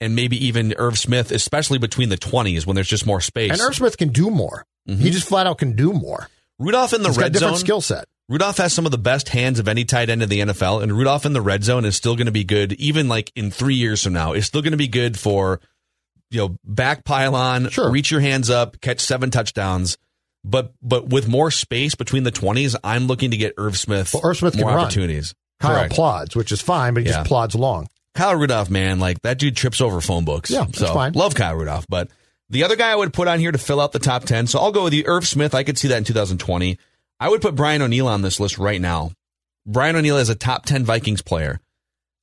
And 0.00 0.16
maybe 0.16 0.44
even 0.46 0.72
Irv 0.78 0.98
Smith, 0.98 1.30
especially 1.30 1.78
between 1.78 2.08
the 2.08 2.16
20s 2.16 2.66
when 2.66 2.74
there's 2.74 2.88
just 2.88 3.06
more 3.06 3.20
space. 3.20 3.52
And 3.52 3.60
Irv 3.60 3.76
Smith 3.76 3.96
can 3.98 4.08
do 4.08 4.30
more. 4.30 4.64
He 4.86 4.94
mm-hmm. 4.94 5.04
just 5.10 5.28
flat 5.28 5.46
out 5.46 5.58
can 5.58 5.76
do 5.76 5.92
more. 5.92 6.28
Rudolph 6.58 6.92
in 6.92 7.02
the 7.02 7.08
He's 7.08 7.16
got 7.18 7.22
red 7.24 7.32
different 7.32 7.56
zone. 7.56 7.60
skill 7.64 7.80
set. 7.80 8.06
Rudolph 8.28 8.58
has 8.58 8.72
some 8.72 8.86
of 8.86 8.92
the 8.92 8.98
best 8.98 9.28
hands 9.28 9.58
of 9.58 9.66
any 9.68 9.84
tight 9.84 10.08
end 10.08 10.22
in 10.22 10.28
the 10.28 10.40
NFL, 10.40 10.82
and 10.82 10.92
Rudolph 10.92 11.26
in 11.26 11.32
the 11.32 11.40
red 11.40 11.64
zone 11.64 11.84
is 11.84 11.96
still 11.96 12.14
going 12.16 12.26
to 12.26 12.32
be 12.32 12.44
good, 12.44 12.72
even 12.74 13.08
like 13.08 13.32
in 13.34 13.50
three 13.50 13.74
years 13.74 14.02
from 14.04 14.12
now. 14.12 14.32
It's 14.34 14.46
still 14.46 14.62
going 14.62 14.70
to 14.72 14.76
be 14.78 14.86
good 14.88 15.18
for, 15.18 15.60
you 16.30 16.38
know, 16.38 16.56
back 16.64 17.04
pylon, 17.04 17.70
Sure. 17.70 17.90
reach 17.90 18.10
your 18.10 18.20
hands 18.20 18.48
up, 18.48 18.80
catch 18.80 19.00
seven 19.00 19.30
touchdowns. 19.30 19.98
But 20.44 20.72
but 20.82 21.08
with 21.08 21.28
more 21.28 21.50
space 21.50 21.94
between 21.94 22.22
the 22.22 22.30
twenties, 22.30 22.74
I'm 22.82 23.06
looking 23.06 23.30
to 23.32 23.36
get 23.36 23.54
Irv 23.58 23.76
Smith 23.78 24.14
Well, 24.14 24.22
Irv 24.24 24.36
Smith 24.38 24.56
more 24.56 24.68
can 24.68 24.74
run. 24.76 24.84
opportunities. 24.86 25.34
Kyle 25.60 25.74
Correct. 25.76 25.92
plods, 25.92 26.34
which 26.36 26.50
is 26.52 26.60
fine, 26.62 26.94
but 26.94 27.02
he 27.02 27.08
Yeah. 27.10 27.16
just 27.18 27.28
plods 27.28 27.54
along. 27.54 27.88
Kyle 28.14 28.34
Rudolph, 28.34 28.70
man, 28.70 28.98
like 28.98 29.20
that 29.22 29.38
dude 29.38 29.54
trips 29.56 29.80
over 29.80 30.00
phone 30.00 30.24
books. 30.24 30.50
Yeah, 30.50 30.64
that's 30.64 30.78
so 30.78 30.94
fine. 30.94 31.12
love 31.12 31.34
Kyle 31.34 31.54
Rudolph. 31.54 31.86
But 31.88 32.08
the 32.48 32.64
other 32.64 32.74
guy 32.76 32.90
I 32.90 32.96
would 32.96 33.12
put 33.12 33.28
on 33.28 33.38
here 33.38 33.52
to 33.52 33.58
fill 33.58 33.80
out 33.80 33.92
the 33.92 33.98
top 33.98 34.24
ten, 34.24 34.46
so 34.46 34.58
I'll 34.58 34.72
go 34.72 34.84
with 34.84 34.94
you, 34.94 35.04
Irv 35.06 35.26
Smith. 35.26 35.54
I 35.54 35.62
could 35.62 35.76
see 35.78 35.88
that 35.88 35.98
in 35.98 36.04
2020. 36.04 36.78
I 37.20 37.28
would 37.28 37.42
put 37.42 37.54
Brian 37.54 37.82
O'Neill 37.82 38.08
on 38.08 38.22
this 38.22 38.40
list 38.40 38.56
right 38.58 38.80
now. 38.80 39.12
Brian 39.66 39.94
O'Neill 39.94 40.16
is 40.16 40.30
a 40.30 40.34
top 40.34 40.64
ten 40.64 40.84
Vikings 40.84 41.20
player. 41.22 41.60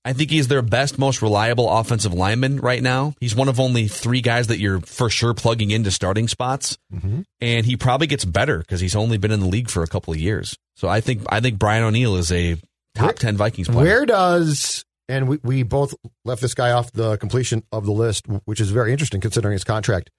I 0.07 0.13
think 0.13 0.31
he's 0.31 0.47
their 0.47 0.61
best, 0.61 0.97
most 0.97 1.21
reliable 1.21 1.69
offensive 1.69 2.13
lineman 2.13 2.57
right 2.61 2.81
now. 2.81 3.13
He's 3.19 3.35
one 3.35 3.49
of 3.49 3.59
only 3.59 3.87
three 3.89 4.21
guys 4.21 4.47
that 4.47 4.57
you're 4.59 4.79
for 4.79 5.09
sure 5.09 5.33
plugging 5.33 5.69
into 5.71 5.91
starting 5.91 6.27
spots, 6.29 6.77
Mm-hmm. 6.93 7.21
and 7.41 7.65
he 7.65 7.75
probably 7.75 8.07
gets 8.07 8.23
better 8.23 8.59
because 8.59 8.79
he's 8.79 8.95
only 8.95 9.17
been 9.17 9.31
in 9.31 9.41
the 9.41 9.47
league 9.47 9.69
for 9.69 9.83
a 9.83 9.87
couple 9.87 10.13
of 10.13 10.19
years. 10.19 10.57
So 10.77 10.87
I 10.87 11.01
think 11.01 11.23
I 11.29 11.41
think 11.41 11.59
Brian 11.59 11.83
O'Neill 11.83 12.15
is 12.15 12.31
a 12.31 12.55
top 12.95 13.03
Where- 13.05 13.13
ten 13.13 13.35
Vikings 13.37 13.67
player. 13.67 13.83
Where 13.85 14.05
does 14.05 14.85
and 15.09 15.27
we, 15.27 15.39
we 15.43 15.63
both 15.63 15.93
left 16.25 16.41
this 16.41 16.53
guy 16.53 16.71
off 16.71 16.91
the 16.91 17.17
completion 17.17 17.63
of 17.71 17.85
the 17.85 17.91
list, 17.93 18.25
which 18.45 18.59
is 18.61 18.71
very 18.71 18.91
interesting 18.93 19.19
considering 19.21 19.53
his 19.53 19.63
contract. 19.63 20.09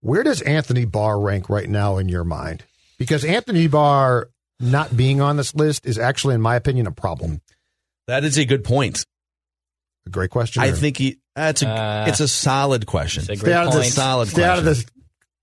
Where 0.00 0.22
does 0.22 0.40
Anthony 0.42 0.84
Barr 0.86 1.20
rank 1.20 1.48
right 1.48 1.68
now 1.68 1.98
in 1.98 2.08
your 2.08 2.24
mind? 2.24 2.64
Because 2.98 3.24
Anthony 3.24 3.66
Barr 3.68 4.28
not 4.58 4.96
being 4.96 5.20
on 5.20 5.36
this 5.36 5.54
list 5.54 5.84
is 5.86 5.98
actually, 5.98 6.34
in 6.34 6.40
my 6.40 6.56
opinion, 6.56 6.86
a 6.86 6.92
problem. 6.92 7.40
that 8.06 8.24
is 8.24 8.38
a 8.38 8.44
good 8.44 8.64
point. 8.64 9.04
A 10.06 10.10
great 10.10 10.30
question. 10.30 10.62
I 10.62 10.68
or- 10.68 10.72
think 10.72 10.96
he. 10.98 11.18
That's 11.36 11.62
a. 11.62 11.68
Uh, 11.68 12.04
it's 12.08 12.20
a 12.20 12.28
solid 12.28 12.86
question. 12.86 13.20
It's 13.22 13.28
a 13.28 13.32
It's 13.32 13.42
great 13.42 13.50
stay 13.52 13.56
out 13.58 13.66
of 13.66 13.72
point. 13.72 13.84
this. 13.84 13.94
Solid 13.94 14.28
Stay 14.28 14.44
out 14.44 14.58
of 14.58 14.64
this 14.64 14.84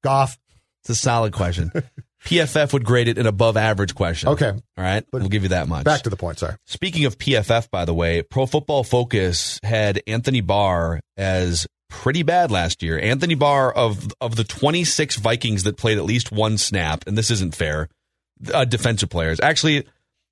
golf. 0.04 0.38
It's 0.84 0.90
a 0.92 0.96
solid 0.96 1.34
question. 1.34 1.72
PFF 2.26 2.74
would 2.74 2.84
grade 2.84 3.08
it 3.08 3.18
an 3.18 3.26
above 3.28 3.56
average 3.56 3.96
question. 3.96 4.30
Okay, 4.30 4.50
All 4.50 4.60
right. 4.78 5.06
But 5.12 5.22
we'll 5.22 5.30
give 5.30 5.44
you 5.44 5.50
that 5.50 5.68
much. 5.68 5.86
back 5.86 6.02
to 6.02 6.10
the 6.10 6.18
point. 6.18 6.40
Sorry. 6.40 6.56
Speaking 6.66 7.06
of 7.06 7.18
PFF, 7.18 7.70
by 7.72 7.86
the 7.86 7.94
way, 7.94 8.22
Pro 8.22 8.46
Football 8.46 8.84
Focus 8.84 9.60
had 9.64 10.02
Anthony 10.08 10.42
Barr 10.42 11.00
as 11.16 11.68
pretty 11.90 12.24
bad 12.24 12.52
last 12.52 12.84
year. 12.84 13.00
Anthony 13.00 13.36
Barr 13.36 13.72
of 13.72 14.12
of 14.20 14.36
the 14.36 14.44
26 14.44 15.16
Vikings 15.18 15.64
that 15.64 15.78
played 15.78 15.98
at 15.98 16.04
least 16.04 16.32
one 16.32 16.58
snap, 16.58 17.06
and 17.08 17.18
this 17.18 17.32
isn't 17.32 17.56
fair. 17.56 17.88
Uh, 18.54 18.66
defensive 18.66 19.10
players, 19.10 19.40
actually, 19.42 19.88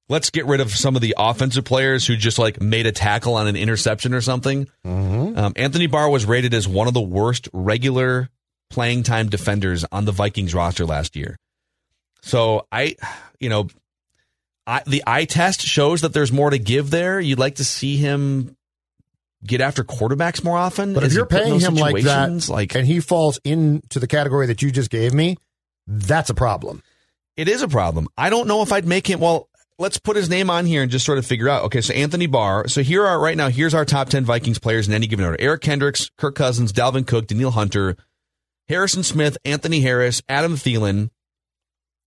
let's 0.10 0.30
get 0.30 0.46
rid 0.46 0.62
of 0.62 0.72
some 0.72 0.96
of 0.96 1.02
the 1.02 1.16
offensive 1.18 1.66
players 1.66 2.06
who 2.06 2.16
just 2.16 2.38
like 2.38 2.62
made 2.62 2.86
a 2.86 2.92
tackle 2.92 3.36
on 3.36 3.48
an 3.48 3.56
interception 3.56 4.14
or 4.14 4.22
something. 4.22 4.68
Um, 4.84 5.54
Anthony 5.56 5.88
Barr 5.88 6.10
was 6.10 6.26
rated 6.26 6.54
as 6.54 6.68
one 6.68 6.88
of 6.88 6.94
the 6.94 7.02
worst 7.02 7.50
regular 7.54 8.30
playing 8.70 9.04
time 9.04 9.30
defenders 9.30 9.86
on 9.92 10.06
the 10.06 10.12
Vikings 10.12 10.54
roster 10.54 10.86
last 10.86 11.16
year. 11.16 11.38
So 12.22 12.68
I, 12.72 12.96
you 13.40 13.50
know, 13.50 13.68
I, 14.68 14.82
the 14.86 15.04
eye 15.06 15.26
test 15.26 15.62
shows 15.62 16.02
that 16.02 16.14
there's 16.14 16.32
more 16.32 16.50
to 16.50 16.58
give 16.58 16.90
there. 16.90 17.20
You'd 17.20 17.40
like 17.40 17.56
to 17.56 17.64
see 17.64 17.98
him 17.98 18.56
get 19.46 19.62
after 19.62 19.84
quarterbacks 19.84 20.44
more 20.44 20.58
often. 20.58 20.94
But 20.96 21.04
if 21.04 21.10
Is 21.10 21.16
you're 21.16 21.28
paying 21.28 21.60
him 21.60 21.76
like 21.76 22.04
that, 22.04 22.50
like 22.50 22.74
and 22.74 22.88
he 22.88 23.00
falls 23.00 23.40
into 23.44 24.00
the 24.00 24.08
category 24.08 24.48
that 24.48 24.64
you 24.64 24.72
just 24.72 24.90
gave 24.90 25.14
me, 25.14 25.38
that's 25.86 26.32
a 26.32 26.34
problem. 26.34 26.82
it 27.38 27.48
is 27.48 27.62
a 27.62 27.68
problem. 27.68 28.08
I 28.18 28.32
don't 28.32 28.48
know 28.48 28.64
if 28.64 28.72
I'd 28.72 28.88
make 28.88 29.08
him. 29.08 29.20
Well, 29.20 29.50
let's 29.78 29.98
put 29.98 30.16
his 30.16 30.30
name 30.30 30.50
on 30.50 30.66
here 30.66 30.82
and 30.82 30.92
just 30.92 31.06
sort 31.06 31.18
of 31.18 31.26
figure 31.26 31.50
out. 31.50 31.64
Okay, 31.66 31.82
so 31.82 31.94
Anthony 31.94 32.28
Barr. 32.28 32.68
So 32.68 32.82
here 32.82 33.06
are 33.06 33.20
right 33.20 33.36
now. 33.36 33.50
Here's 33.50 33.74
our 33.74 33.86
top 33.86 34.10
ten 34.10 34.26
Vikings 34.26 34.60
players 34.60 34.88
in 34.88 34.94
any 34.94 35.08
given 35.08 35.26
order: 35.26 35.38
Eric 35.40 35.62
Kendricks, 35.62 36.10
Kirk 36.18 36.36
Cousins, 36.36 36.72
Dalvin 36.72 37.06
Cook, 37.06 37.28
Danielle 37.28 37.52
Hunter, 37.52 37.98
Harrison 38.70 39.04
Smith, 39.04 39.38
Anthony 39.44 39.82
Harris, 39.82 40.22
Adam 40.30 40.56
Thielen, 40.56 41.10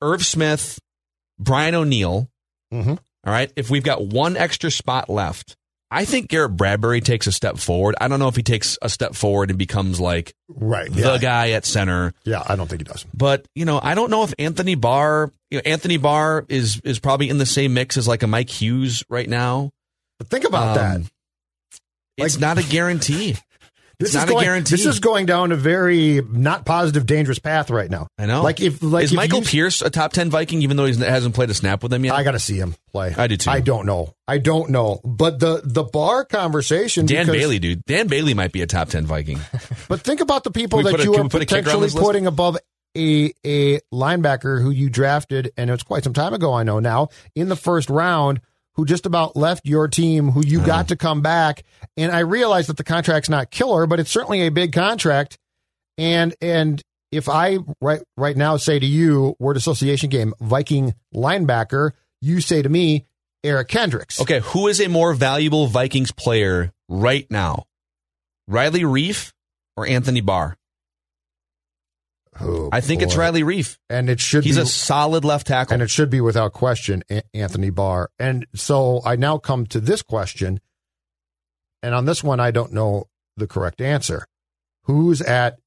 Irv 0.01 0.25
Smith, 0.25 0.81
Brian 1.39 1.75
O'Neill. 1.75 2.31
Mm-hmm. 2.73 2.91
All 2.91 3.33
right. 3.33 3.53
If 3.57 3.69
we've 3.69 3.85
got 3.85 4.07
one 4.07 4.37
extra 4.37 4.71
spot 4.71 5.11
left, 5.11 5.57
I 5.91 6.05
think 6.05 6.29
Garrett 6.29 6.55
Bradbury 6.57 7.01
takes 7.01 7.27
a 7.27 7.33
step 7.33 7.57
forward. 7.59 7.95
I 8.01 8.09
don't 8.09 8.19
know 8.19 8.29
if 8.29 8.37
he 8.37 8.43
takes 8.43 8.77
a 8.83 8.91
step 8.91 9.15
forward 9.15 9.49
and 9.49 9.59
becomes 9.59 9.99
like 9.99 10.35
Right. 10.49 10.93
the 10.93 11.01
Yeah. 11.01 11.19
guy 11.19 11.51
at 11.53 11.65
center. 11.65 12.13
yeah, 12.25 12.43
I 12.47 12.57
don't 12.57 12.69
think 12.69 12.81
he 12.83 12.85
does. 12.85 13.07
But 13.15 13.47
you 13.55 13.65
know, 13.65 13.81
I 13.83 13.95
don't 13.95 14.11
know 14.11 14.23
if 14.23 14.35
Anthony 14.39 14.75
Barr, 14.75 15.33
you 15.51 15.59
know, 15.59 15.63
Anthony 15.65 15.97
Barr 15.97 16.45
is 16.49 16.81
is 16.85 16.99
probably 16.99 17.31
in 17.31 17.39
the 17.39 17.47
same 17.47 17.73
mix 17.73 17.97
as 17.97 18.07
like 18.07 18.23
a 18.23 18.27
Mike 18.27 18.51
Hughes 18.51 19.03
right 19.09 19.29
now. 19.29 19.71
But 20.19 20.29
think 20.29 20.45
about 20.45 20.75
that. 20.75 20.97
Um, 20.97 21.07
It's 22.19 22.39
not 22.39 22.59
a 22.59 22.63
guarantee. 22.65 23.37
This 24.01 24.15
It's 24.15 24.23
is 24.23 24.31
going, 24.31 24.43
a 24.43 24.45
guarantee. 24.45 24.71
This 24.77 24.87
is 24.87 25.01
going 25.01 25.27
down 25.27 25.51
a 25.51 25.57
very 25.57 26.21
not 26.23 26.65
positive, 26.65 27.05
dangerous 27.05 27.41
path 27.41 27.69
right 27.69 27.91
now. 27.91 28.07
I 28.17 28.27
know. 28.27 28.43
Like 28.43 28.61
if 28.61 28.81
like 28.81 29.05
is 29.05 29.13
if 29.13 29.17
Michael 29.17 29.41
you- 29.41 29.45
Pierce 29.47 29.83
a 29.83 29.91
top 29.91 30.13
ten 30.13 30.31
Viking, 30.31 30.63
even 30.63 30.77
though 30.77 30.85
he 30.85 30.95
hasn't 30.95 31.35
played 31.35 31.51
a 31.51 31.55
snap 31.55 31.83
with 31.83 31.91
them 31.91 32.05
yet? 32.05 32.15
I 32.15 32.23
got 32.23 32.31
to 32.33 32.39
see 32.39 32.57
him 32.59 32.77
play. 32.93 33.13
I 33.19 33.27
do 33.27 33.37
too. 33.37 33.51
I 33.51 33.59
don't 33.59 33.87
know. 33.87 34.15
I 34.29 34.39
don't 34.39 34.71
know. 34.71 35.01
But 35.05 35.41
the 35.41 35.63
the 35.65 35.83
Barr 35.83 36.25
conversation. 36.25 37.07
Dan 37.07 37.27
because- 37.27 37.41
Bailey, 37.41 37.59
dude. 37.59 37.85
Dan 37.87 38.07
Bailey 38.07 38.35
might 38.35 38.53
be 38.53 38.63
a 38.63 38.69
top 38.69 38.89
ten 38.89 39.05
Viking. 39.05 39.41
But 39.89 40.03
think 40.03 40.21
about 40.21 40.45
the 40.45 40.51
people 40.53 40.81
that 40.85 41.01
a- 41.01 41.03
you 41.03 41.15
are 41.15 41.23
we 41.23 41.29
put 41.29 41.43
a 41.43 41.47
kicker 41.47 41.57
on 41.59 41.63
potentially 41.65 41.87
this 41.87 41.95
list? 41.95 42.07
putting 42.07 42.27
above 42.29 42.57
a 42.97 43.33
a 43.45 43.81
linebacker 43.93 44.63
who 44.63 44.71
you 44.71 44.91
drafted, 44.91 45.51
and 45.57 45.71
it 45.71 45.73
was 45.73 45.83
quite 45.83 46.05
some 46.05 46.13
time 46.13 46.35
ago. 46.35 46.53
I 46.55 46.63
know 46.63 46.79
now 46.79 47.09
in 47.35 47.49
the 47.49 47.57
first 47.57 47.91
round. 47.91 48.41
Who 48.79 48.85
just 48.85 49.07
about 49.07 49.37
left 49.37 49.67
your 49.67 49.89
team? 49.89 50.31
Who 50.31 50.47
you 50.47 50.59
got 50.59 50.69
uh-huh. 50.69 50.85
to 50.85 50.97
come 50.97 51.21
back? 51.21 51.65
And 51.97 52.13
I 52.13 52.21
realize 52.21 52.69
that 52.69 52.77
the 52.77 52.85
contract's 52.85 53.29
not 53.29 53.51
killer, 53.51 53.89
but 53.89 53.99
it's 53.99 54.11
certainly 54.11 54.47
a 54.47 54.53
big 54.53 54.73
contract. 54.73 55.37
And 55.99 56.33
and 56.41 56.81
if 57.11 57.29
I 57.29 57.59
right 57.81 58.01
right 58.17 58.37
now 58.37 58.57
say 58.57 58.79
to 58.79 58.87
you, 58.87 59.35
word 59.41 59.57
association 59.57 60.11
game, 60.11 60.33
Viking 60.41 60.95
linebacker, 61.13 61.91
you 62.21 62.41
say 62.41 62.63
to 62.63 62.69
me, 62.69 63.07
Eric 63.43 63.67
Kendricks. 63.67 64.21
Okay, 64.21 64.39
who 64.39 64.69
is 64.69 64.81
a 64.81 64.87
more 64.87 65.13
valuable 65.13 65.67
Vikings 65.67 66.13
player 66.13 66.73
right 66.89 67.29
now? 67.33 67.65
Riley 68.47 68.83
Reiff 68.83 69.33
or 69.77 69.89
Anthony 69.89 70.21
Barr? 70.21 70.57
Oh, 72.41 72.69
I 72.73 72.81
think 72.81 73.03
it's. 73.03 73.17
Riley 73.17 73.43
Reiff. 73.43 73.79
and 73.91 74.09
it 74.09 74.21
should 74.21 74.45
He's 74.45 74.57
be 74.57 74.63
a 74.63 74.67
solid 74.67 75.25
left 75.25 75.47
tackle. 75.49 75.75
and 75.75 75.83
it 75.83 75.91
should 75.91 76.11
be 76.11 76.21
without 76.21 76.53
question 76.53 77.03
Anthony 77.35 77.71
Barr. 77.71 78.11
And 78.19 78.47
so 78.55 79.01
I 79.05 79.17
now 79.17 79.39
come 79.39 79.67
to 79.67 79.81
this 79.81 80.03
question, 80.03 80.61
and 81.83 81.95
on 81.95 82.05
this 82.05 82.23
one 82.23 82.41
I 82.41 82.51
don't 82.51 82.73
know 82.73 83.09
the 83.37 83.47
correct 83.47 83.81
answer. 83.81 84.27
Who's 84.85 85.21
at 85.21 85.59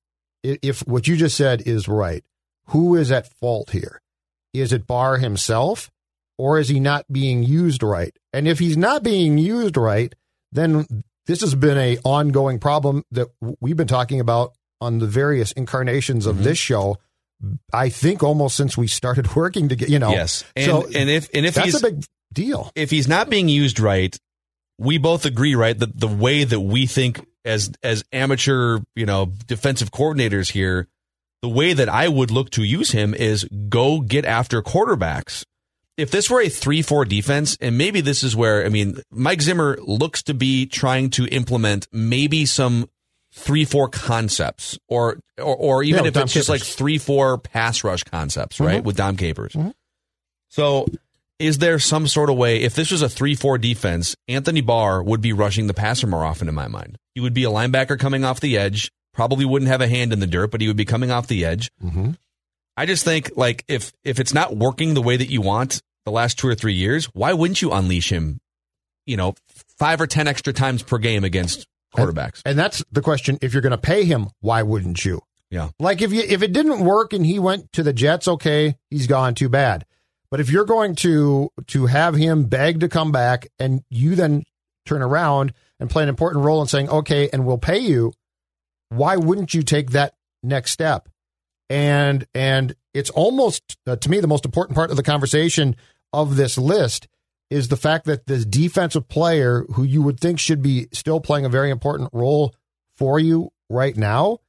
if 0.43 0.79
what 0.87 1.07
you 1.07 1.15
just 1.15 1.37
said 1.37 1.61
is 1.65 1.87
right? 1.87 2.23
Who 2.67 2.95
is 2.95 3.11
at 3.11 3.27
fault 3.27 3.71
here? 3.71 4.01
Is 4.53 4.73
it 4.73 4.87
Barr 4.87 5.17
himself, 5.17 5.89
or 6.37 6.57
is 6.59 6.69
he 6.69 6.79
not 6.79 7.05
being 7.11 7.43
used 7.43 7.83
right? 7.83 8.15
And 8.33 8.47
if 8.47 8.59
he's 8.59 8.77
not 8.77 9.03
being 9.03 9.37
used 9.37 9.77
right, 9.77 10.13
then 10.51 11.03
this 11.27 11.41
has 11.41 11.53
been 11.55 11.77
a 11.77 11.97
ongoing 12.03 12.59
problem 12.59 13.03
that 13.11 13.27
we've 13.59 13.77
been 13.77 13.87
talking 13.87 14.19
about 14.19 14.53
on 14.81 14.99
the 14.99 15.07
various 15.07 15.51
incarnations 15.53 16.25
Mm-hmm. 16.25 16.37
of 16.39 16.43
this 16.43 16.57
show. 16.57 16.97
I 17.73 17.89
think 17.89 18.21
almost 18.21 18.55
since 18.57 18.77
we 18.77 18.87
started 18.87 19.35
working 19.35 19.69
to 19.69 19.75
get 19.75 19.89
you 19.89 19.99
know. 19.99 20.11
yes, 20.11 20.43
and 20.55 20.65
so 20.65 20.83
and 20.93 21.09
if 21.09 21.29
and 21.33 21.45
if 21.45 21.55
that's 21.55 21.65
he's 21.65 21.83
a 21.83 21.91
big 21.91 22.03
deal. 22.33 22.71
if 22.75 22.91
he's 22.91 23.07
not 23.07 23.29
being 23.29 23.49
used 23.49 23.79
right, 23.79 24.15
we 24.77 24.97
both 24.97 25.25
agree, 25.25 25.55
right, 25.55 25.77
that 25.77 25.99
the 25.99 26.07
way 26.07 26.43
that 26.43 26.59
we 26.59 26.85
think 26.85 27.25
as 27.43 27.71
as 27.81 28.03
amateur, 28.11 28.79
you 28.95 29.05
know, 29.07 29.31
defensive 29.47 29.91
coordinators 29.91 30.51
here, 30.51 30.87
the 31.41 31.49
way 31.49 31.73
that 31.73 31.89
I 31.89 32.07
would 32.07 32.29
look 32.29 32.51
to 32.51 32.63
use 32.63 32.91
him 32.91 33.15
is 33.15 33.43
go 33.69 34.01
get 34.01 34.23
after 34.25 34.61
quarterbacks. 34.61 35.43
If 35.97 36.09
this 36.11 36.29
were 36.29 36.41
a 36.41 36.45
3-4 36.45 37.07
defense, 37.07 37.57
and 37.59 37.77
maybe 37.77 38.01
this 38.01 38.23
is 38.23 38.35
where 38.35 38.63
I 38.65 38.69
mean, 38.69 39.01
Mike 39.11 39.41
Zimmer 39.41 39.77
looks 39.81 40.21
to 40.23 40.33
be 40.35 40.67
trying 40.67 41.09
to 41.11 41.25
implement 41.27 41.87
maybe 41.91 42.45
some 42.45 42.87
3-4 43.35 43.91
concepts 43.91 44.77
or 44.87 45.19
or, 45.37 45.55
or 45.55 45.83
even 45.83 46.03
Yeah, 46.03 46.09
if 46.09 46.17
it's 46.17 46.33
just 46.33 46.49
like 46.49 46.61
3-4 46.61 47.41
pass 47.41 47.83
rush 47.83 48.03
concepts, 48.03 48.59
right? 48.59 48.81
Mhm. 48.81 48.85
With 48.85 48.97
Dom 48.97 49.15
Capers. 49.17 49.53
Mhm. 49.53 49.73
So 50.49 50.87
is 51.39 51.57
there 51.57 51.79
some 51.79 52.07
sort 52.07 52.29
of 52.29 52.35
way, 52.37 52.61
if 52.61 52.75
this 52.75 52.91
was 52.91 53.01
a 53.01 53.09
3 53.09 53.33
4 53.35 53.57
defense, 53.57 54.15
Anthony 54.27 54.61
Barr 54.61 55.01
would 55.01 55.21
be 55.21 55.33
rushing 55.33 55.67
the 55.67 55.73
passer 55.73 56.07
more 56.07 56.25
often 56.25 56.47
in 56.47 56.53
my 56.55 56.67
mind? 56.67 56.97
He 57.15 57.21
would 57.21 57.33
be 57.33 57.43
a 57.45 57.49
linebacker 57.49 57.97
coming 57.97 58.23
off 58.23 58.39
the 58.39 58.57
edge, 58.57 58.91
probably 59.13 59.45
wouldn't 59.45 59.69
have 59.71 59.81
a 59.81 59.87
hand 59.87 60.13
in 60.13 60.19
the 60.19 60.27
dirt, 60.27 60.51
but 60.51 60.61
he 60.61 60.67
would 60.67 60.77
be 60.77 60.85
coming 60.85 61.09
off 61.09 61.27
the 61.27 61.43
edge. 61.45 61.71
Mm-hmm. 61.83 62.11
I 62.77 62.85
just 62.85 63.03
think, 63.03 63.31
like, 63.35 63.63
if, 63.67 63.91
if 64.03 64.19
it's 64.19 64.33
not 64.33 64.55
working 64.55 64.93
the 64.93 65.01
way 65.01 65.17
that 65.17 65.29
you 65.29 65.41
want 65.41 65.81
the 66.05 66.11
last 66.11 66.37
two 66.37 66.47
or 66.47 66.55
three 66.55 66.73
years, 66.73 67.05
why 67.07 67.33
wouldn't 67.33 67.61
you 67.61 67.71
unleash 67.71 68.11
him, 68.11 68.39
you 69.05 69.17
know, 69.17 69.35
five 69.77 69.99
or 69.99 70.07
10 70.07 70.27
extra 70.27 70.53
times 70.53 70.81
per 70.83 70.97
game 70.97 71.23
against 71.23 71.67
quarterbacks? 71.95 72.41
And 72.45 72.57
that's 72.57 72.83
the 72.91 73.01
question. 73.01 73.37
If 73.41 73.53
you're 73.53 73.61
going 73.61 73.71
to 73.71 73.77
pay 73.77 74.03
him, 74.03 74.29
why 74.39 74.63
wouldn't 74.63 75.03
you? 75.03 75.21
Yeah. 75.49 75.69
Like 75.79 76.01
if 76.01 76.13
you 76.13 76.21
if 76.21 76.41
it 76.41 76.53
didn't 76.53 76.79
work 76.79 77.13
and 77.13 77.25
he 77.25 77.37
went 77.37 77.71
to 77.73 77.83
the 77.83 77.93
Jets, 77.93 78.27
okay, 78.27 78.77
he's 78.89 79.07
gone. 79.07 79.35
Too 79.35 79.49
bad. 79.49 79.85
But 80.29 80.39
if 80.39 80.49
you're 80.49 80.65
going 80.65 80.95
to 80.97 81.49
to 81.67 81.85
have 81.87 82.15
him 82.15 82.45
beg 82.45 82.79
to 82.79 82.89
come 82.89 83.11
back 83.11 83.47
and 83.59 83.83
you 83.89 84.15
then 84.15 84.43
turn 84.85 85.01
around 85.01 85.53
and 85.79 85.89
play 85.89 86.03
an 86.03 86.09
important 86.09 86.45
role 86.45 86.61
in 86.61 86.67
saying, 86.67 86.89
okay, 86.89 87.29
and 87.31 87.45
we'll 87.45 87.57
pay 87.57 87.79
you, 87.79 88.13
why 88.89 89.17
wouldn't 89.17 89.53
you 89.53 89.61
take 89.61 89.91
that 89.91 90.13
next 90.41 90.71
step? 90.71 91.09
And 91.69 92.25
and 92.33 92.73
it's 92.93 93.09
almost 93.09 93.77
uh, 93.85 93.97
to 93.97 94.09
me 94.09 94.21
the 94.21 94.27
most 94.27 94.45
important 94.45 94.75
part 94.75 94.89
of 94.89 94.95
the 94.95 95.03
conversation 95.03 95.75
of 96.13 96.37
this 96.37 96.57
list 96.57 97.07
is 97.51 97.67
the 97.67 97.77
fact 97.77 98.05
that 98.05 98.25
this 98.25 98.45
defensive 98.45 99.07
player 99.09 99.65
who 99.73 99.83
you 99.83 100.01
would 100.01 100.19
think 100.19 100.39
should 100.39 100.61
be 100.63 100.87
still 100.93 101.19
playing 101.19 101.45
a 101.45 101.49
very 101.49 101.69
important 101.69 102.09
role 102.13 102.55
for 102.95 103.19
you 103.19 103.51
right 103.69 103.95
now, 103.95 104.39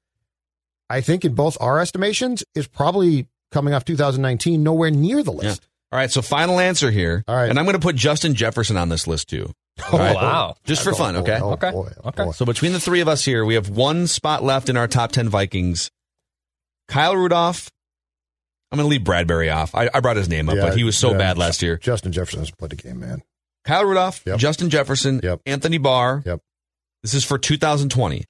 I 0.88 1.00
think 1.00 1.24
in 1.24 1.34
both 1.34 1.58
our 1.60 1.80
estimations 1.80 2.44
is 2.54 2.66
probably 2.68 3.26
coming 3.50 3.74
off 3.74 3.84
2019 3.84 4.62
nowhere 4.62 4.90
near 4.90 5.22
the 5.22 5.32
list. 5.32 5.66
All 5.90 5.98
right, 5.98 6.10
so 6.10 6.22
final 6.22 6.58
answer 6.58 6.90
here. 6.90 7.22
All 7.28 7.36
right. 7.36 7.50
And 7.50 7.58
I'm 7.58 7.66
going 7.66 7.74
to 7.78 7.80
put 7.80 7.96
Justin 7.96 8.34
Jefferson 8.34 8.78
on 8.78 8.88
this 8.88 9.06
list 9.06 9.28
too. 9.28 9.52
Oh, 9.92 9.98
right. 9.98 10.14
wow. 10.14 10.54
Just 10.64 10.82
for 10.84 10.94
fun, 10.94 11.16
okay? 11.16 11.38
Oh, 11.42 11.52
Okay. 11.52 11.70
boy, 11.70 11.92
oh, 12.04 12.08
Okay. 12.08 12.24
boy. 12.24 12.30
So 12.32 12.44
between 12.46 12.72
the 12.72 12.80
three 12.80 13.00
of 13.00 13.08
us 13.08 13.24
here, 13.24 13.44
we 13.44 13.54
have 13.54 13.68
one 13.68 14.06
spot 14.06 14.42
left 14.42 14.68
in 14.68 14.76
our 14.76 14.86
top 14.88 15.12
10 15.12 15.28
Vikings. 15.28 15.90
Kyle 16.88 17.16
Rudolph. 17.16 17.70
I'm 18.72 18.78
going 18.78 18.86
to 18.86 18.90
leave 18.90 19.04
Bradbury 19.04 19.50
off. 19.50 19.74
I, 19.74 19.90
I 19.92 20.00
brought 20.00 20.16
his 20.16 20.28
name 20.30 20.48
up, 20.48 20.56
Yeah, 20.56 20.62
but 20.68 20.76
he 20.76 20.82
was 20.82 20.96
so 20.96 21.12
yeah. 21.12 21.18
bad 21.18 21.38
last 21.38 21.60
year. 21.62 21.76
Justin 21.76 22.10
Jefferson 22.10 22.40
has 22.40 22.50
played 22.50 22.72
a 22.72 22.76
game, 22.76 23.00
man. 23.00 23.22
Kyle 23.64 23.84
Rudolph, 23.84 24.22
Yep. 24.26 24.38
Justin 24.38 24.70
Jefferson, 24.70 25.20
Yep. 25.22 25.42
Anthony 25.46 25.78
Barr. 25.78 26.22
Yep. 26.24 26.40
This 27.02 27.14
is 27.14 27.24
for 27.24 27.36
2020. 27.38 28.24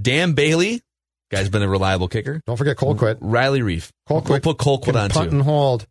Dan 0.00 0.34
Bailey, 0.34 0.82
guy's 1.30 1.48
been 1.48 1.62
a 1.62 1.68
reliable 1.68 2.08
kicker. 2.08 2.40
Don't 2.46 2.56
forget 2.58 2.76
Colquitt. 2.76 3.16
Riley 3.20 3.60
Reiff. 3.62 3.90
Colquitt 4.08 4.28
We'll 4.28 4.54
put 4.54 4.58
Colquitt 4.58 4.84
can 4.84 4.96
on 4.96 5.10
punt 5.10 5.30
too. 5.30 5.36
and 5.36 5.44
hold. 5.44 5.86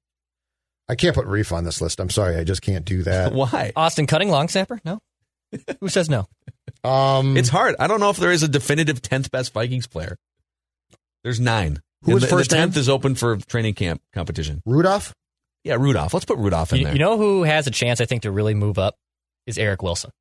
I 0.88 0.94
can't 0.96 1.16
put 1.16 1.26
Reiff 1.26 1.52
on 1.52 1.64
this 1.64 1.82
list. 1.82 2.00
I'm 2.00 2.12
sorry, 2.12 2.36
I 2.38 2.44
just 2.44 2.62
can't 2.62 2.86
do 2.86 3.02
that. 3.04 3.34
Why? 3.34 3.72
Austin 3.76 4.06
Cutting, 4.06 4.30
long 4.30 4.48
snapper? 4.50 4.80
No. 4.86 5.00
Who 5.82 5.90
says 5.90 6.10
no? 6.10 6.28
Um, 6.84 7.36
It's 7.38 7.50
hard. 7.50 7.76
I 7.80 7.88
don't 7.88 8.00
know 8.00 8.12
if 8.12 8.18
there 8.18 8.32
is 8.32 8.44
a 8.44 8.48
definitive 8.48 9.02
10th 9.02 9.32
best 9.32 9.52
Vikings 9.52 9.88
player. 9.88 10.16
There's 11.24 11.40
nine. 11.40 11.82
Who 12.04 12.14
was 12.14 12.24
the, 12.24 12.30
first 12.30 12.52
The 12.52 12.58
10th 12.58 12.78
is 12.78 12.88
open 12.90 13.16
for 13.16 13.38
training 13.38 13.74
camp 13.74 14.02
competition. 14.14 14.62
Rudolph. 14.66 15.14
Yeah, 15.64 15.76
Rudolph. 15.80 16.14
Let's 16.14 16.26
put 16.26 16.38
Rudolph 16.38 16.72
in 16.74 16.80
You, 16.80 16.84
there. 16.86 16.94
you 16.94 17.00
know 17.00 17.18
who 17.18 17.44
has 17.44 17.66
a 17.66 17.72
chance, 17.72 18.00
I 18.00 18.06
think, 18.06 18.22
to 18.24 18.32
really 18.32 18.54
move 18.54 18.78
up 18.78 18.96
is 19.48 19.58
Eric 19.58 19.82
Wilson. 19.82 20.12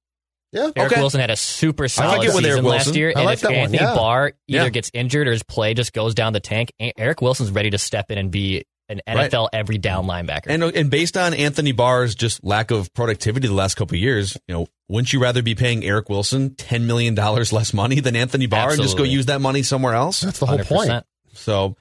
Yeah. 0.52 0.70
Eric 0.76 0.92
Okay. 0.92 1.00
Wilson 1.00 1.20
had 1.20 1.30
a 1.30 1.36
super 1.36 1.88
solid 1.88 2.22
get 2.22 2.34
with 2.34 2.44
Eric 2.44 2.58
season 2.58 2.64
last 2.64 2.94
year, 2.94 3.08
I 3.08 3.12
and 3.20 3.24
like 3.24 3.34
if 3.34 3.40
that 3.42 3.48
one, 3.50 3.58
Anthony 3.58 3.78
yeah. 3.82 3.94
Barr 3.94 4.26
either 4.48 4.64
Yeah. 4.64 4.68
gets 4.70 4.90
injured 4.94 5.26
or 5.28 5.32
his 5.32 5.42
play 5.42 5.74
just 5.74 5.92
goes 5.92 6.14
down 6.14 6.32
the 6.32 6.40
tank, 6.40 6.72
Eric 6.96 7.20
Wilson's 7.20 7.50
ready 7.50 7.70
to 7.70 7.78
step 7.78 8.10
in 8.10 8.18
and 8.18 8.30
be 8.30 8.64
an 8.88 9.00
Right. 9.08 9.30
NFL 9.30 9.48
every 9.52 9.78
down 9.78 10.06
linebacker. 10.06 10.44
And 10.46 10.62
and 10.62 10.90
based 10.90 11.16
on 11.16 11.34
Anthony 11.34 11.72
Barr's 11.72 12.14
just 12.14 12.44
lack 12.44 12.70
of 12.70 12.92
productivity 12.94 13.48
the 13.48 13.54
last 13.54 13.74
couple 13.74 13.96
of 13.96 14.00
years, 14.00 14.36
you 14.46 14.54
know, 14.54 14.66
wouldn't 14.88 15.12
you 15.12 15.20
rather 15.20 15.42
be 15.42 15.54
paying 15.54 15.82
Eric 15.84 16.08
Wilson 16.08 16.54
ten 16.54 16.86
million 16.86 17.14
dollars 17.14 17.52
less 17.52 17.74
money 17.74 18.00
than 18.00 18.14
Anthony 18.14 18.46
Barr 18.46 18.70
and 18.72 18.80
just 18.82 18.96
go 18.96 19.02
use 19.02 19.26
that 19.26 19.40
money 19.40 19.62
somewhere 19.62 19.94
else? 19.94 20.20
That's 20.20 20.38
the 20.38 20.46
whole 20.46 20.58
100%. 20.58 20.68
point. 20.68 21.04
So, 21.34 21.76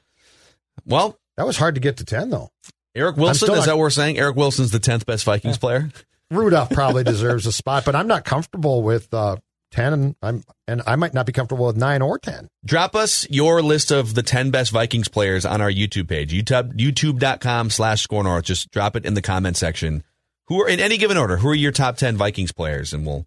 well, 0.85 1.17
That 1.37 1.47
was 1.47 1.57
hard 1.57 1.75
to 1.75 1.81
get 1.81 1.97
to 1.97 2.05
10, 2.05 2.29
though. 2.29 2.49
Eric 2.95 3.17
Wilson 3.17 3.49
is 3.51 3.57
not- 3.57 3.65
that 3.65 3.71
what 3.77 3.79
we're 3.81 3.89
saying? 3.89 4.19
Eric 4.19 4.35
Wilson's 4.35 4.71
the 4.71 4.79
tenth 4.79 5.05
best 5.05 5.23
Vikings 5.23 5.57
player. 5.57 5.89
Rudolph 6.29 6.69
probably 6.69 7.03
deserves 7.05 7.45
a 7.47 7.51
spot, 7.51 7.85
but 7.85 7.95
I'm 7.95 8.07
not 8.07 8.23
comfortable 8.23 8.83
with 8.83 9.11
uh, 9.13 9.37
10, 9.71 9.93
and, 9.93 10.15
I'm, 10.21 10.43
and 10.67 10.83
I 10.85 10.95
might 10.95 11.13
not 11.15 11.25
be 11.25 11.31
comfortable 11.31 11.65
with 11.65 11.75
9 11.77 12.01
or 12.03 12.19
10. 12.19 12.47
Drop 12.65 12.95
us 12.95 13.27
your 13.31 13.61
list 13.63 13.89
of 13.91 14.13
the 14.13 14.21
10 14.21 14.51
best 14.51 14.71
Vikings 14.71 15.07
players 15.07 15.43
on 15.45 15.59
our 15.61 15.71
YouTube 15.71 16.07
page, 16.07 16.31
YouTube, 16.31 16.73
youtube.com 16.75 17.71
slash 17.71 18.01
score 18.03 18.23
north. 18.23 18.45
Just 18.45 18.69
drop 18.71 18.95
it 18.95 19.05
in 19.05 19.15
the 19.15 19.21
comment 19.23 19.57
section. 19.57 20.03
Who 20.47 20.61
are 20.61 20.67
in 20.69 20.79
any 20.79 20.97
given 20.97 21.17
order? 21.17 21.37
Who 21.37 21.47
are 21.49 21.55
your 21.55 21.71
top 21.71 21.97
10 21.97 22.17
Vikings 22.17 22.51
players? 22.51 22.93
And 22.93 23.05
we'll, 23.07 23.25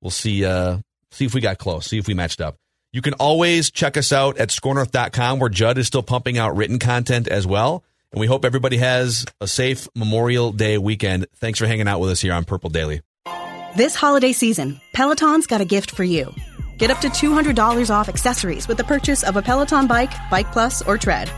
we'll 0.00 0.10
see, 0.10 0.44
uh, 0.44 0.78
see 1.12 1.24
if 1.24 1.34
we 1.34 1.40
got 1.40 1.58
close, 1.58 1.86
see 1.86 1.98
if 1.98 2.08
we 2.08 2.14
matched 2.14 2.40
up. 2.40 2.56
You 2.94 3.02
can 3.02 3.14
always 3.14 3.72
check 3.72 3.96
us 3.96 4.12
out 4.12 4.38
at 4.38 4.50
scorenorth.com 4.50 5.40
where 5.40 5.50
Judd 5.50 5.78
is 5.78 5.88
still 5.88 6.04
pumping 6.04 6.38
out 6.38 6.54
written 6.54 6.78
content 6.78 7.26
as 7.26 7.44
well. 7.44 7.82
And 8.12 8.20
we 8.20 8.28
hope 8.28 8.44
everybody 8.44 8.76
has 8.76 9.26
a 9.40 9.48
safe 9.48 9.88
Memorial 9.96 10.52
Day 10.52 10.78
weekend. 10.78 11.26
Thanks 11.34 11.58
for 11.58 11.66
hanging 11.66 11.88
out 11.88 11.98
with 11.98 12.10
us 12.10 12.20
here 12.20 12.32
on 12.32 12.44
Purple 12.44 12.70
Daily. 12.70 13.00
This 13.74 13.96
holiday 13.96 14.30
season, 14.30 14.80
Peloton's 14.92 15.48
got 15.48 15.60
a 15.60 15.64
gift 15.64 15.90
for 15.90 16.04
you. 16.04 16.32
Get 16.78 16.92
up 16.92 17.00
to 17.00 17.08
$200 17.08 17.90
off 17.90 18.08
accessories 18.08 18.68
with 18.68 18.76
the 18.76 18.84
purchase 18.84 19.24
of 19.24 19.36
a 19.36 19.42
Peloton 19.42 19.88
bike, 19.88 20.12
Bike 20.30 20.52
Plus, 20.52 20.80
or 20.80 20.96
Tread. 20.96 21.28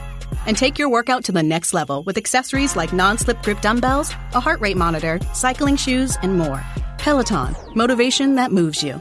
And 0.45 0.59
take 0.59 0.79
your 0.79 0.91
workout 0.91 1.25
to 1.25 1.33
the 1.33 1.43
next 1.43 1.73
level 1.73 2.03
with 2.03 2.19
accessories 2.19 2.77
like 2.77 2.93
non 2.93 3.17
slip 3.17 3.43
grip 3.43 3.63
dumbbells, 3.63 4.11
a 4.35 4.41
heart 4.41 4.61
rate 4.61 4.77
monitor, 4.77 5.21
cycling 5.33 5.77
shoes, 5.77 6.19
and 6.21 6.37
more. 6.37 6.63
Peloton, 6.99 7.57
motivation 7.75 8.35
that 8.35 8.53
moves 8.53 8.83
you. 8.83 9.01